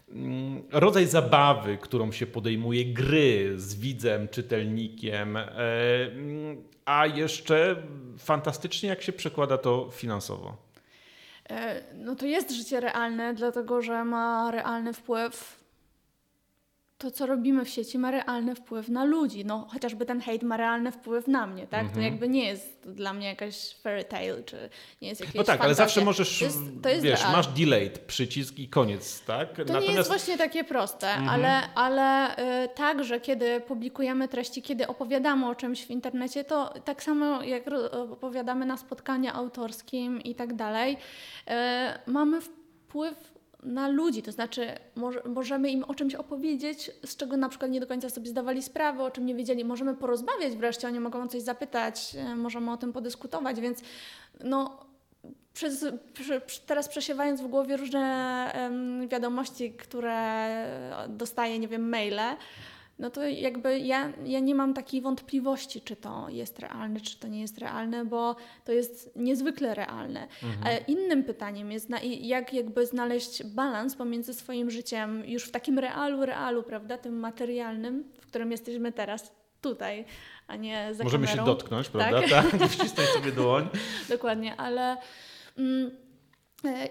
Mm, 0.08 0.62
rodzaj 0.72 1.06
zabawy, 1.06 1.78
którą 1.78 2.12
się 2.12 2.26
podejmuje, 2.26 2.84
gry 2.84 3.52
z 3.56 3.74
widzem, 3.74 4.28
czytelnikiem, 4.28 5.36
e, 5.36 5.46
mm, 6.06 6.62
a 6.84 7.06
jeszcze 7.06 7.76
fantastycznie, 8.18 8.88
jak 8.88 9.02
się 9.02 9.12
przekłada 9.12 9.58
to 9.58 9.90
finansowo. 9.92 10.56
E, 11.50 11.82
no 11.94 12.14
to 12.14 12.26
jest 12.26 12.50
życie 12.50 12.80
realne, 12.80 13.34
dlatego 13.34 13.82
że 13.82 14.04
ma 14.04 14.50
realny 14.50 14.92
wpływ 14.92 15.55
to, 16.98 17.10
co 17.10 17.26
robimy 17.26 17.64
w 17.64 17.68
sieci, 17.68 17.98
ma 17.98 18.10
realny 18.10 18.54
wpływ 18.54 18.88
na 18.88 19.04
ludzi. 19.04 19.44
No, 19.44 19.66
chociażby 19.72 20.06
ten 20.06 20.20
hejt 20.20 20.42
ma 20.42 20.56
realny 20.56 20.92
wpływ 20.92 21.28
na 21.28 21.46
mnie, 21.46 21.66
tak? 21.66 21.80
To 21.82 21.86
Mhm. 21.86 22.04
jakby 22.04 22.28
nie 22.28 22.44
jest 22.44 22.90
dla 22.90 23.12
mnie 23.12 23.26
jakaś 23.26 23.74
fairy 23.74 24.04
tale, 24.04 24.42
czy 24.42 24.68
nie 25.02 25.08
jest 25.08 25.20
jakieś 25.20 25.34
No 25.36 25.44
tak, 25.44 25.60
ale 25.60 25.74
zawsze 25.74 26.04
możesz, 26.04 26.38
To 26.38 26.44
jest, 26.44 26.58
to 26.82 26.88
jest 26.88 27.02
wiesz, 27.02 27.20
realne. 27.20 27.36
masz 27.36 27.46
delayed 27.46 27.98
przycisk 27.98 28.58
i 28.58 28.68
koniec, 28.68 29.24
tak? 29.24 29.48
To 29.66 29.80
nie 29.80 29.86
jest 29.92 30.08
właśnie 30.08 30.38
takie 30.38 30.64
proste, 30.64 31.08
Mhm. 31.10 31.28
ale, 31.28 31.62
ale 31.74 32.36
y, 32.64 32.68
tak, 32.68 33.04
że 33.04 33.20
kiedy 33.20 33.60
publikujemy 33.60 34.28
treści, 34.28 34.62
kiedy 34.62 34.86
opowiadamy 34.86 35.48
o 35.48 35.54
czymś 35.54 35.86
w 35.86 35.90
internecie, 35.90 36.44
to 36.44 36.74
tak 36.84 37.02
samo 37.02 37.42
jak 37.42 37.64
opowiadamy 38.12 38.66
na 38.66 38.76
spotkaniu 38.76 39.30
autorskim 39.34 40.20
i 40.22 40.34
tak 40.34 40.54
dalej, 40.54 40.96
y, 40.96 41.52
mamy 42.10 42.40
wpływ 42.40 43.35
na 43.62 43.88
ludzi, 43.88 44.22
to 44.22 44.32
znaczy 44.32 44.66
może, 44.94 45.22
możemy 45.24 45.70
im 45.70 45.84
o 45.84 45.94
czymś 45.94 46.14
opowiedzieć, 46.14 46.90
z 47.04 47.16
czego 47.16 47.36
na 47.36 47.48
przykład 47.48 47.70
nie 47.70 47.80
do 47.80 47.86
końca 47.86 48.10
sobie 48.10 48.28
zdawali 48.28 48.62
sprawę, 48.62 49.04
o 49.04 49.10
czym 49.10 49.26
nie 49.26 49.34
wiedzieli. 49.34 49.64
Możemy 49.64 49.94
porozmawiać 49.94 50.56
wreszcie, 50.56 50.88
oni 50.88 51.00
mogą 51.00 51.22
o 51.22 51.28
coś 51.28 51.42
zapytać, 51.42 52.16
y, 52.32 52.36
możemy 52.36 52.72
o 52.72 52.76
tym 52.76 52.92
podyskutować, 52.92 53.60
więc 53.60 53.80
no, 54.44 54.86
przez, 55.54 55.86
przy, 56.12 56.40
teraz 56.66 56.88
przesiewając 56.88 57.40
w 57.40 57.46
głowie 57.46 57.76
różne 57.76 58.50
em, 58.52 59.08
wiadomości, 59.08 59.72
które 59.72 60.48
dostaję, 61.08 61.58
nie 61.58 61.68
wiem, 61.68 61.88
maile, 61.88 62.36
no 62.98 63.10
to 63.10 63.22
jakby 63.22 63.78
ja, 63.78 64.12
ja 64.24 64.40
nie 64.40 64.54
mam 64.54 64.74
takiej 64.74 65.00
wątpliwości, 65.00 65.80
czy 65.80 65.96
to 65.96 66.26
jest 66.28 66.58
realne, 66.58 67.00
czy 67.00 67.18
to 67.18 67.28
nie 67.28 67.40
jest 67.40 67.58
realne, 67.58 68.04
bo 68.04 68.36
to 68.64 68.72
jest 68.72 69.16
niezwykle 69.16 69.74
realne. 69.74 70.28
Ale 70.64 70.78
innym 70.78 71.24
pytaniem 71.24 71.72
jest, 71.72 71.88
na, 71.88 72.00
jak 72.02 72.52
jakby 72.52 72.86
znaleźć 72.86 73.44
balans 73.44 73.96
pomiędzy 73.96 74.34
swoim 74.34 74.70
życiem 74.70 75.24
już 75.26 75.44
w 75.44 75.50
takim 75.50 75.78
realu, 75.78 76.26
realu, 76.26 76.62
prawda, 76.62 76.98
tym 76.98 77.18
materialnym, 77.18 78.04
w 78.20 78.26
którym 78.26 78.50
jesteśmy 78.50 78.92
teraz, 78.92 79.32
tutaj, 79.60 80.04
a 80.46 80.56
nie 80.56 80.88
za 80.94 81.04
Możemy 81.04 81.26
kamerą. 81.26 81.44
się 81.44 81.46
dotknąć, 81.46 81.88
prawda? 81.88 82.22
Tak. 82.28 82.50
Tak, 82.50 82.70
wcisnąć 82.70 83.08
sobie 83.08 83.32
dłoń. 83.32 83.68
Dokładnie, 84.08 84.56
ale. 84.56 84.96
Mm, 85.58 85.86
e, 85.86 86.05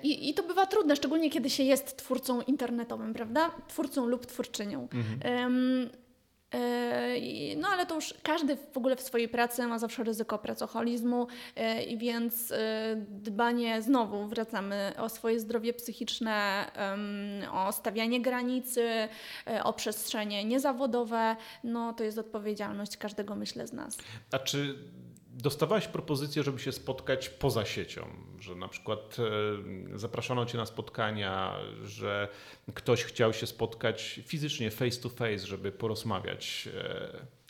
i, 0.03 0.29
I 0.29 0.33
to 0.33 0.43
bywa 0.43 0.65
trudne, 0.65 0.95
szczególnie 0.95 1.29
kiedy 1.29 1.49
się 1.49 1.63
jest 1.63 1.97
twórcą 1.97 2.41
internetowym, 2.41 3.13
prawda? 3.13 3.51
Twórcą 3.67 4.05
lub 4.05 4.25
twórczynią. 4.25 4.87
E, 6.53 7.17
i- 7.17 7.57
no 7.57 7.67
ale 7.67 7.85
to 7.85 7.95
już 7.95 8.13
każdy 8.23 8.55
w 8.55 8.77
ogóle 8.77 8.95
w 8.95 9.01
swojej 9.01 9.27
pracy 9.29 9.67
ma 9.67 9.79
zawsze 9.79 10.03
ryzyko 10.03 10.37
pracoholizmu, 10.39 11.27
i 11.87 11.97
więc 11.97 12.51
e, 12.51 12.57
dbanie, 13.09 13.81
znowu 13.81 14.27
wracamy 14.27 14.93
o 14.97 15.09
swoje 15.09 15.39
zdrowie 15.39 15.73
psychiczne, 15.73 16.65
o 17.53 17.71
stawianie 17.71 18.21
granicy, 18.21 18.89
o 19.63 19.73
przestrzenie 19.73 20.45
niezawodowe, 20.45 21.35
no 21.63 21.93
to 21.93 22.03
jest 22.03 22.17
odpowiedzialność 22.17 22.97
każdego, 22.97 23.35
myślę, 23.35 23.67
z 23.67 23.73
nas. 23.73 23.97
A 24.31 24.39
czy 24.39 24.75
dostawałaś 25.35 25.87
propozycję, 25.87 26.43
żeby 26.43 26.59
się 26.59 26.71
spotkać 26.71 27.29
poza 27.29 27.65
siecią? 27.65 28.07
Że 28.39 28.55
na 28.55 28.67
przykład 28.67 29.17
e, 29.93 29.97
zapraszano 29.99 30.45
cię 30.45 30.57
na 30.57 30.65
spotkania, 30.65 31.55
że 31.83 32.27
ktoś 32.73 33.03
chciał 33.03 33.33
się 33.33 33.47
spotkać 33.47 34.19
fizycznie, 34.25 34.71
face 34.71 35.01
to 35.01 35.09
face, 35.09 35.47
żeby 35.47 35.71
porozmawiać. 35.71 36.69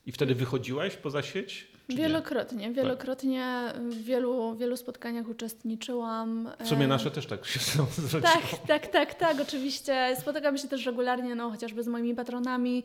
I 0.05 0.11
wtedy 0.11 0.35
wychodziłaś 0.35 0.95
poza 0.95 1.21
sieć? 1.21 1.75
czy 1.87 1.95
nie? 1.95 2.03
Wielokrotnie, 2.03 2.71
wielokrotnie 2.71 3.73
w 3.89 4.03
wielu, 4.03 4.55
wielu 4.55 4.77
spotkaniach 4.77 5.29
uczestniczyłam. 5.29 6.49
W 6.59 6.67
sumie 6.67 6.87
nasze 6.87 7.11
też 7.11 7.25
tak 7.25 7.45
się 7.45 7.59
zrodziło. 8.07 8.33
Tak, 8.33 8.67
tak, 8.67 8.87
tak, 8.87 9.13
tak, 9.13 9.39
oczywiście. 9.41 10.15
Spotykam 10.19 10.57
się 10.57 10.67
też 10.67 10.85
regularnie, 10.85 11.35
no 11.35 11.49
chociażby 11.49 11.83
z 11.83 11.87
moimi 11.87 12.15
patronami, 12.15 12.83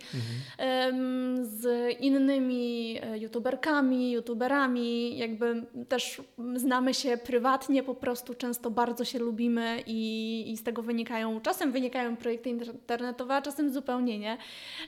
em, 0.58 1.46
z 1.46 1.90
innymi 2.00 2.98
e, 3.02 3.18
youtuberkami, 3.18 4.12
youtuberami, 4.12 5.18
jakby 5.18 5.62
też 5.88 6.22
znamy 6.54 6.94
się 6.94 7.16
prywatnie, 7.16 7.82
po 7.82 7.94
prostu 7.94 8.34
często 8.34 8.70
bardzo 8.70 9.04
się 9.04 9.18
lubimy 9.18 9.82
i, 9.86 10.52
i 10.52 10.56
z 10.56 10.62
tego 10.62 10.82
wynikają, 10.82 11.40
czasem 11.40 11.72
wynikają 11.72 12.16
projekty 12.16 12.50
internetowe, 12.50 13.34
a 13.34 13.42
czasem 13.42 13.72
zupełnie 13.72 14.18
nie. 14.18 14.38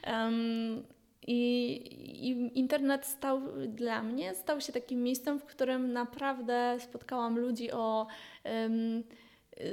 Em, 0.02 0.82
i, 1.26 2.28
I 2.28 2.58
internet 2.58 3.06
stał 3.06 3.40
dla 3.68 4.02
mnie, 4.02 4.34
stał 4.34 4.60
się 4.60 4.72
takim 4.72 5.02
miejscem, 5.02 5.40
w 5.40 5.44
którym 5.44 5.92
naprawdę 5.92 6.76
spotkałam 6.80 7.38
ludzi, 7.38 7.72
o, 7.72 8.06
em, 8.44 9.02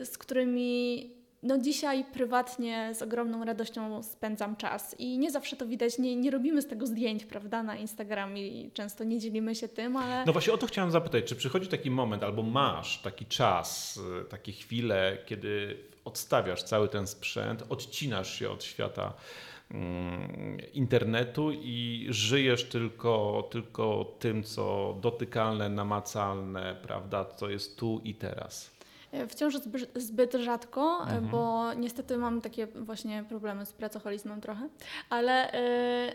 z 0.04 0.18
którymi 0.18 1.20
no 1.44 1.58
dzisiaj 1.58 2.06
prywatnie 2.14 2.92
z 2.94 3.02
ogromną 3.02 3.46
radością 3.46 4.04
spędzam 4.04 4.56
czas. 4.56 4.96
I 5.00 5.18
nie 5.18 5.32
zawsze 5.32 5.56
to 5.56 5.68
widać, 5.68 5.98
nie, 5.98 6.16
nie 6.16 6.32
robimy 6.32 6.62
z 6.62 6.68
tego 6.68 6.88
zdjęć, 6.88 7.26
prawda, 7.26 7.64
na 7.64 7.76
Instagramie 7.76 8.48
i 8.48 8.72
często 8.72 9.04
nie 9.04 9.20
dzielimy 9.20 9.56
się 9.56 9.68
tym, 9.68 9.98
ale 9.98 10.24
No 10.26 10.34
właśnie 10.34 10.54
o 10.54 10.58
to 10.58 10.68
chciałem 10.68 10.92
zapytać, 10.92 11.26
czy 11.26 11.36
przychodzi 11.36 11.68
taki 11.68 11.92
moment, 11.92 12.24
albo 12.24 12.44
masz 12.44 13.02
taki 13.02 13.26
czas, 13.26 14.00
takie 14.30 14.52
chwile, 14.52 15.18
kiedy 15.26 15.78
odstawiasz 16.06 16.64
cały 16.64 16.88
ten 16.88 17.08
sprzęt, 17.08 17.64
odcinasz 17.70 18.40
się 18.40 18.50
od 18.50 18.64
świata 18.64 19.14
internetu 20.74 21.52
i 21.52 22.08
żyjesz 22.10 22.64
tylko, 22.70 23.48
tylko 23.52 24.16
tym, 24.20 24.44
co 24.44 24.96
dotykalne, 25.02 25.70
namacalne, 25.70 26.76
prawda, 26.82 27.26
co 27.26 27.50
jest 27.50 27.78
tu 27.78 28.02
i 28.04 28.16
teraz. 28.16 28.72
E, 29.12 29.28
Wciąż 29.28 29.56
zbyt, 29.96 30.34
rzadko, 30.34 31.06
e, 31.10 31.22
bo 31.22 31.74
niestety 31.74 32.18
mam 32.18 32.42
takie 32.42 32.68
właśnie 32.68 33.24
problemy 33.30 33.66
z 33.66 33.74
pracoholizmem 33.74 34.42
trochę, 34.42 34.70
ale 35.10 35.52
e, 35.54 36.12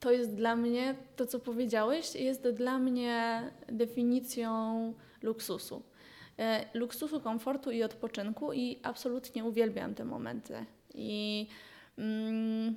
to 0.00 0.12
jest 0.12 0.34
dla 0.34 0.56
mnie, 0.56 0.94
to 1.16 1.26
co 1.26 1.40
powiedziałeś, 1.40 2.14
jest 2.14 2.48
dla 2.48 2.78
mnie 2.78 3.42
definicją 3.68 4.92
luksusu. 5.22 5.82
Luksusu, 6.74 7.20
komfortu 7.20 7.70
i 7.70 7.82
odpoczynku 7.82 8.52
i 8.52 8.78
absolutnie 8.82 9.44
uwielbiam 9.44 9.94
te 9.94 10.04
momenty. 10.04 10.64
I 10.94 11.46
mm, 11.98 12.74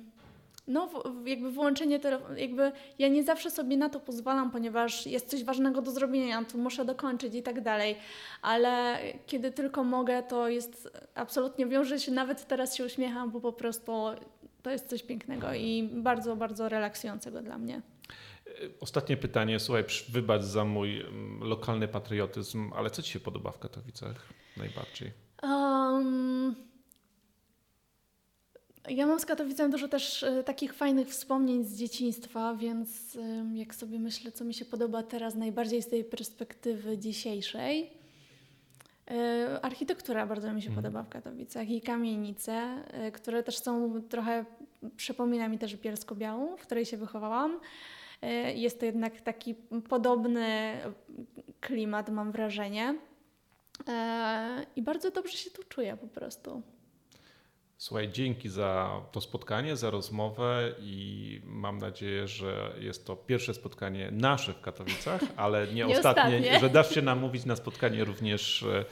no, 0.68 0.90
jakby 1.24 1.50
wyłączenie 1.52 2.00
telefonu, 2.00 2.36
jakby 2.36 2.72
ja 2.98 3.08
nie 3.08 3.24
zawsze 3.24 3.50
sobie 3.50 3.76
na 3.76 3.88
to 3.88 4.00
pozwalam, 4.00 4.50
ponieważ 4.50 5.06
jest 5.06 5.30
coś 5.30 5.44
ważnego 5.44 5.82
do 5.82 5.90
zrobienia, 5.90 6.44
tu 6.44 6.58
muszę 6.58 6.84
dokończyć 6.84 7.34
i 7.34 7.42
tak 7.42 7.60
dalej, 7.60 7.96
ale 8.42 8.98
kiedy 9.26 9.50
tylko 9.50 9.84
mogę, 9.84 10.22
to 10.22 10.48
jest 10.48 10.98
absolutnie 11.14 11.66
wiąże 11.66 12.00
się, 12.00 12.12
nawet 12.12 12.46
teraz 12.46 12.76
się 12.76 12.84
uśmiecham, 12.84 13.30
bo 13.30 13.40
po 13.40 13.52
prostu 13.52 13.92
to 14.62 14.70
jest 14.70 14.88
coś 14.88 15.02
pięknego 15.02 15.54
i 15.54 15.90
bardzo, 15.92 16.36
bardzo 16.36 16.68
relaksującego 16.68 17.42
dla 17.42 17.58
mnie. 17.58 17.82
Y, 18.46 18.70
Ostatnie 18.80 19.16
pytanie, 19.16 19.60
słuchaj, 19.60 19.84
wybacz 20.08 20.42
za 20.42 20.64
mój 20.64 21.00
mm, 21.00 21.40
lokalny 21.40 21.88
patriotyzm, 21.88 22.72
ale 22.76 22.90
co 22.90 23.02
Ci 23.02 23.12
się 23.12 23.20
podoba 23.20 23.50
w 23.50 23.58
Katowicach 23.58 24.28
najbardziej? 24.56 25.12
Um, 25.42 26.54
ja 28.90 29.06
mam 29.06 29.20
z 29.20 29.26
Katowicem 29.26 29.70
dużo 29.70 29.88
też 29.88 30.22
e, 30.22 30.44
takich 30.44 30.74
fajnych 30.74 31.08
wspomnień 31.08 31.64
z 31.64 31.76
dzieciństwa, 31.76 32.54
więc 32.54 33.18
jak 33.54 33.74
sobie 33.74 33.98
myślę, 33.98 34.32
co 34.32 34.44
mi 34.44 34.54
się 34.54 34.64
podoba 34.64 35.02
teraz 35.02 35.34
najbardziej 35.34 35.82
z 35.82 35.88
tej 35.88 36.04
perspektywy 36.04 36.98
dzisiejszej. 36.98 37.90
e, 39.10 39.60
Architektura 39.62 40.26
bardzo 40.26 40.52
mi 40.52 40.62
się 40.62 40.68
Mhm. 40.68 40.84
podoba 40.84 41.02
w 41.02 41.08
Katowicach 41.08 41.70
i 41.70 41.80
kamienice, 41.80 42.52
e, 42.52 43.12
które 43.12 43.42
też 43.42 43.58
są 43.58 44.02
trochę, 44.08 44.44
przypomina 44.96 45.48
mi 45.48 45.58
też 45.58 45.76
Bielsko-Białą, 45.76 46.56
w 46.56 46.62
której 46.62 46.84
się 46.86 46.96
wychowałam. 46.96 47.60
Jest 48.54 48.80
to 48.80 48.86
jednak 48.86 49.20
taki 49.20 49.54
podobny 49.88 50.72
klimat, 51.60 52.10
mam 52.10 52.32
wrażenie. 52.32 52.94
I 54.76 54.82
bardzo 54.82 55.10
dobrze 55.10 55.36
się 55.36 55.50
tu 55.50 55.62
czuję 55.68 55.96
po 55.96 56.06
prostu. 56.06 56.62
Słuchaj, 57.78 58.08
dzięki 58.12 58.48
za 58.48 59.00
to 59.12 59.20
spotkanie, 59.20 59.76
za 59.76 59.90
rozmowę 59.90 60.74
i 60.80 61.40
mam 61.44 61.78
nadzieję, 61.78 62.28
że 62.28 62.72
jest 62.80 63.06
to 63.06 63.16
pierwsze 63.16 63.54
spotkanie 63.54 64.10
nasze 64.12 64.52
w 64.52 64.60
Katowicach, 64.60 65.20
ale 65.36 65.66
nie, 65.74 65.74
Nie 65.74 65.86
ostatnie, 65.86 66.36
ostatnie. 66.36 66.60
że 66.60 66.70
dasz 66.70 66.94
się 66.94 67.02
namówić 67.02 67.44
na 67.44 67.56
spotkanie 67.56 68.04
również 68.04 68.62
e, 68.62 68.84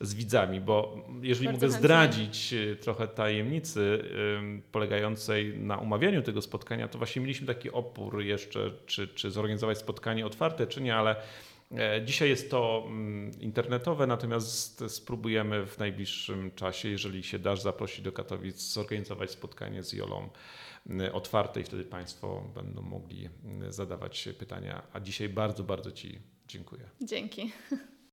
z 0.00 0.14
widzami, 0.14 0.60
bo 0.60 0.96
jeżeli 1.22 1.46
Bardzo 1.46 1.66
mogę 1.66 1.78
zdradzić 1.78 2.54
e, 2.54 2.76
trochę 2.76 3.08
tajemnicy 3.08 4.04
polegającej 4.72 5.58
na 5.58 5.78
umawianiu 5.78 6.22
tego 6.22 6.42
spotkania, 6.42 6.88
to 6.88 6.98
właśnie 6.98 7.22
mieliśmy 7.22 7.46
taki 7.46 7.70
opór 7.70 8.22
jeszcze, 8.22 8.70
czy, 8.86 9.08
czy 9.08 9.30
zorganizować 9.30 9.78
spotkanie 9.78 10.26
otwarte, 10.26 10.66
czy 10.66 10.80
nie, 10.80 10.96
ale 10.96 11.16
Dzisiaj 12.04 12.28
jest 12.28 12.50
to 12.50 12.84
mm, 12.86 13.40
internetowe, 13.40 14.06
natomiast 14.06 14.84
spróbujemy 14.88 15.66
w 15.66 15.78
najbliższym 15.78 16.50
czasie, 16.54 16.88
jeżeli 16.88 17.22
się 17.22 17.38
dasz 17.38 17.60
zaprosić 17.60 18.00
do 18.00 18.12
Katowic, 18.12 18.56
zorganizować 18.56 19.30
spotkanie 19.30 19.82
z 19.82 19.92
Jolą 19.92 20.28
mm, 20.86 21.14
otwarte 21.14 21.60
i 21.60 21.64
wtedy 21.64 21.84
Państwo 21.84 22.50
będą 22.54 22.82
mogli 22.82 23.28
mm, 23.44 23.72
zadawać 23.72 24.28
pytania. 24.38 24.82
A 24.92 25.00
dzisiaj 25.00 25.28
bardzo, 25.28 25.64
bardzo 25.64 25.92
Ci 25.92 26.18
dziękuję. 26.48 26.90
Dzięki. 27.02 27.52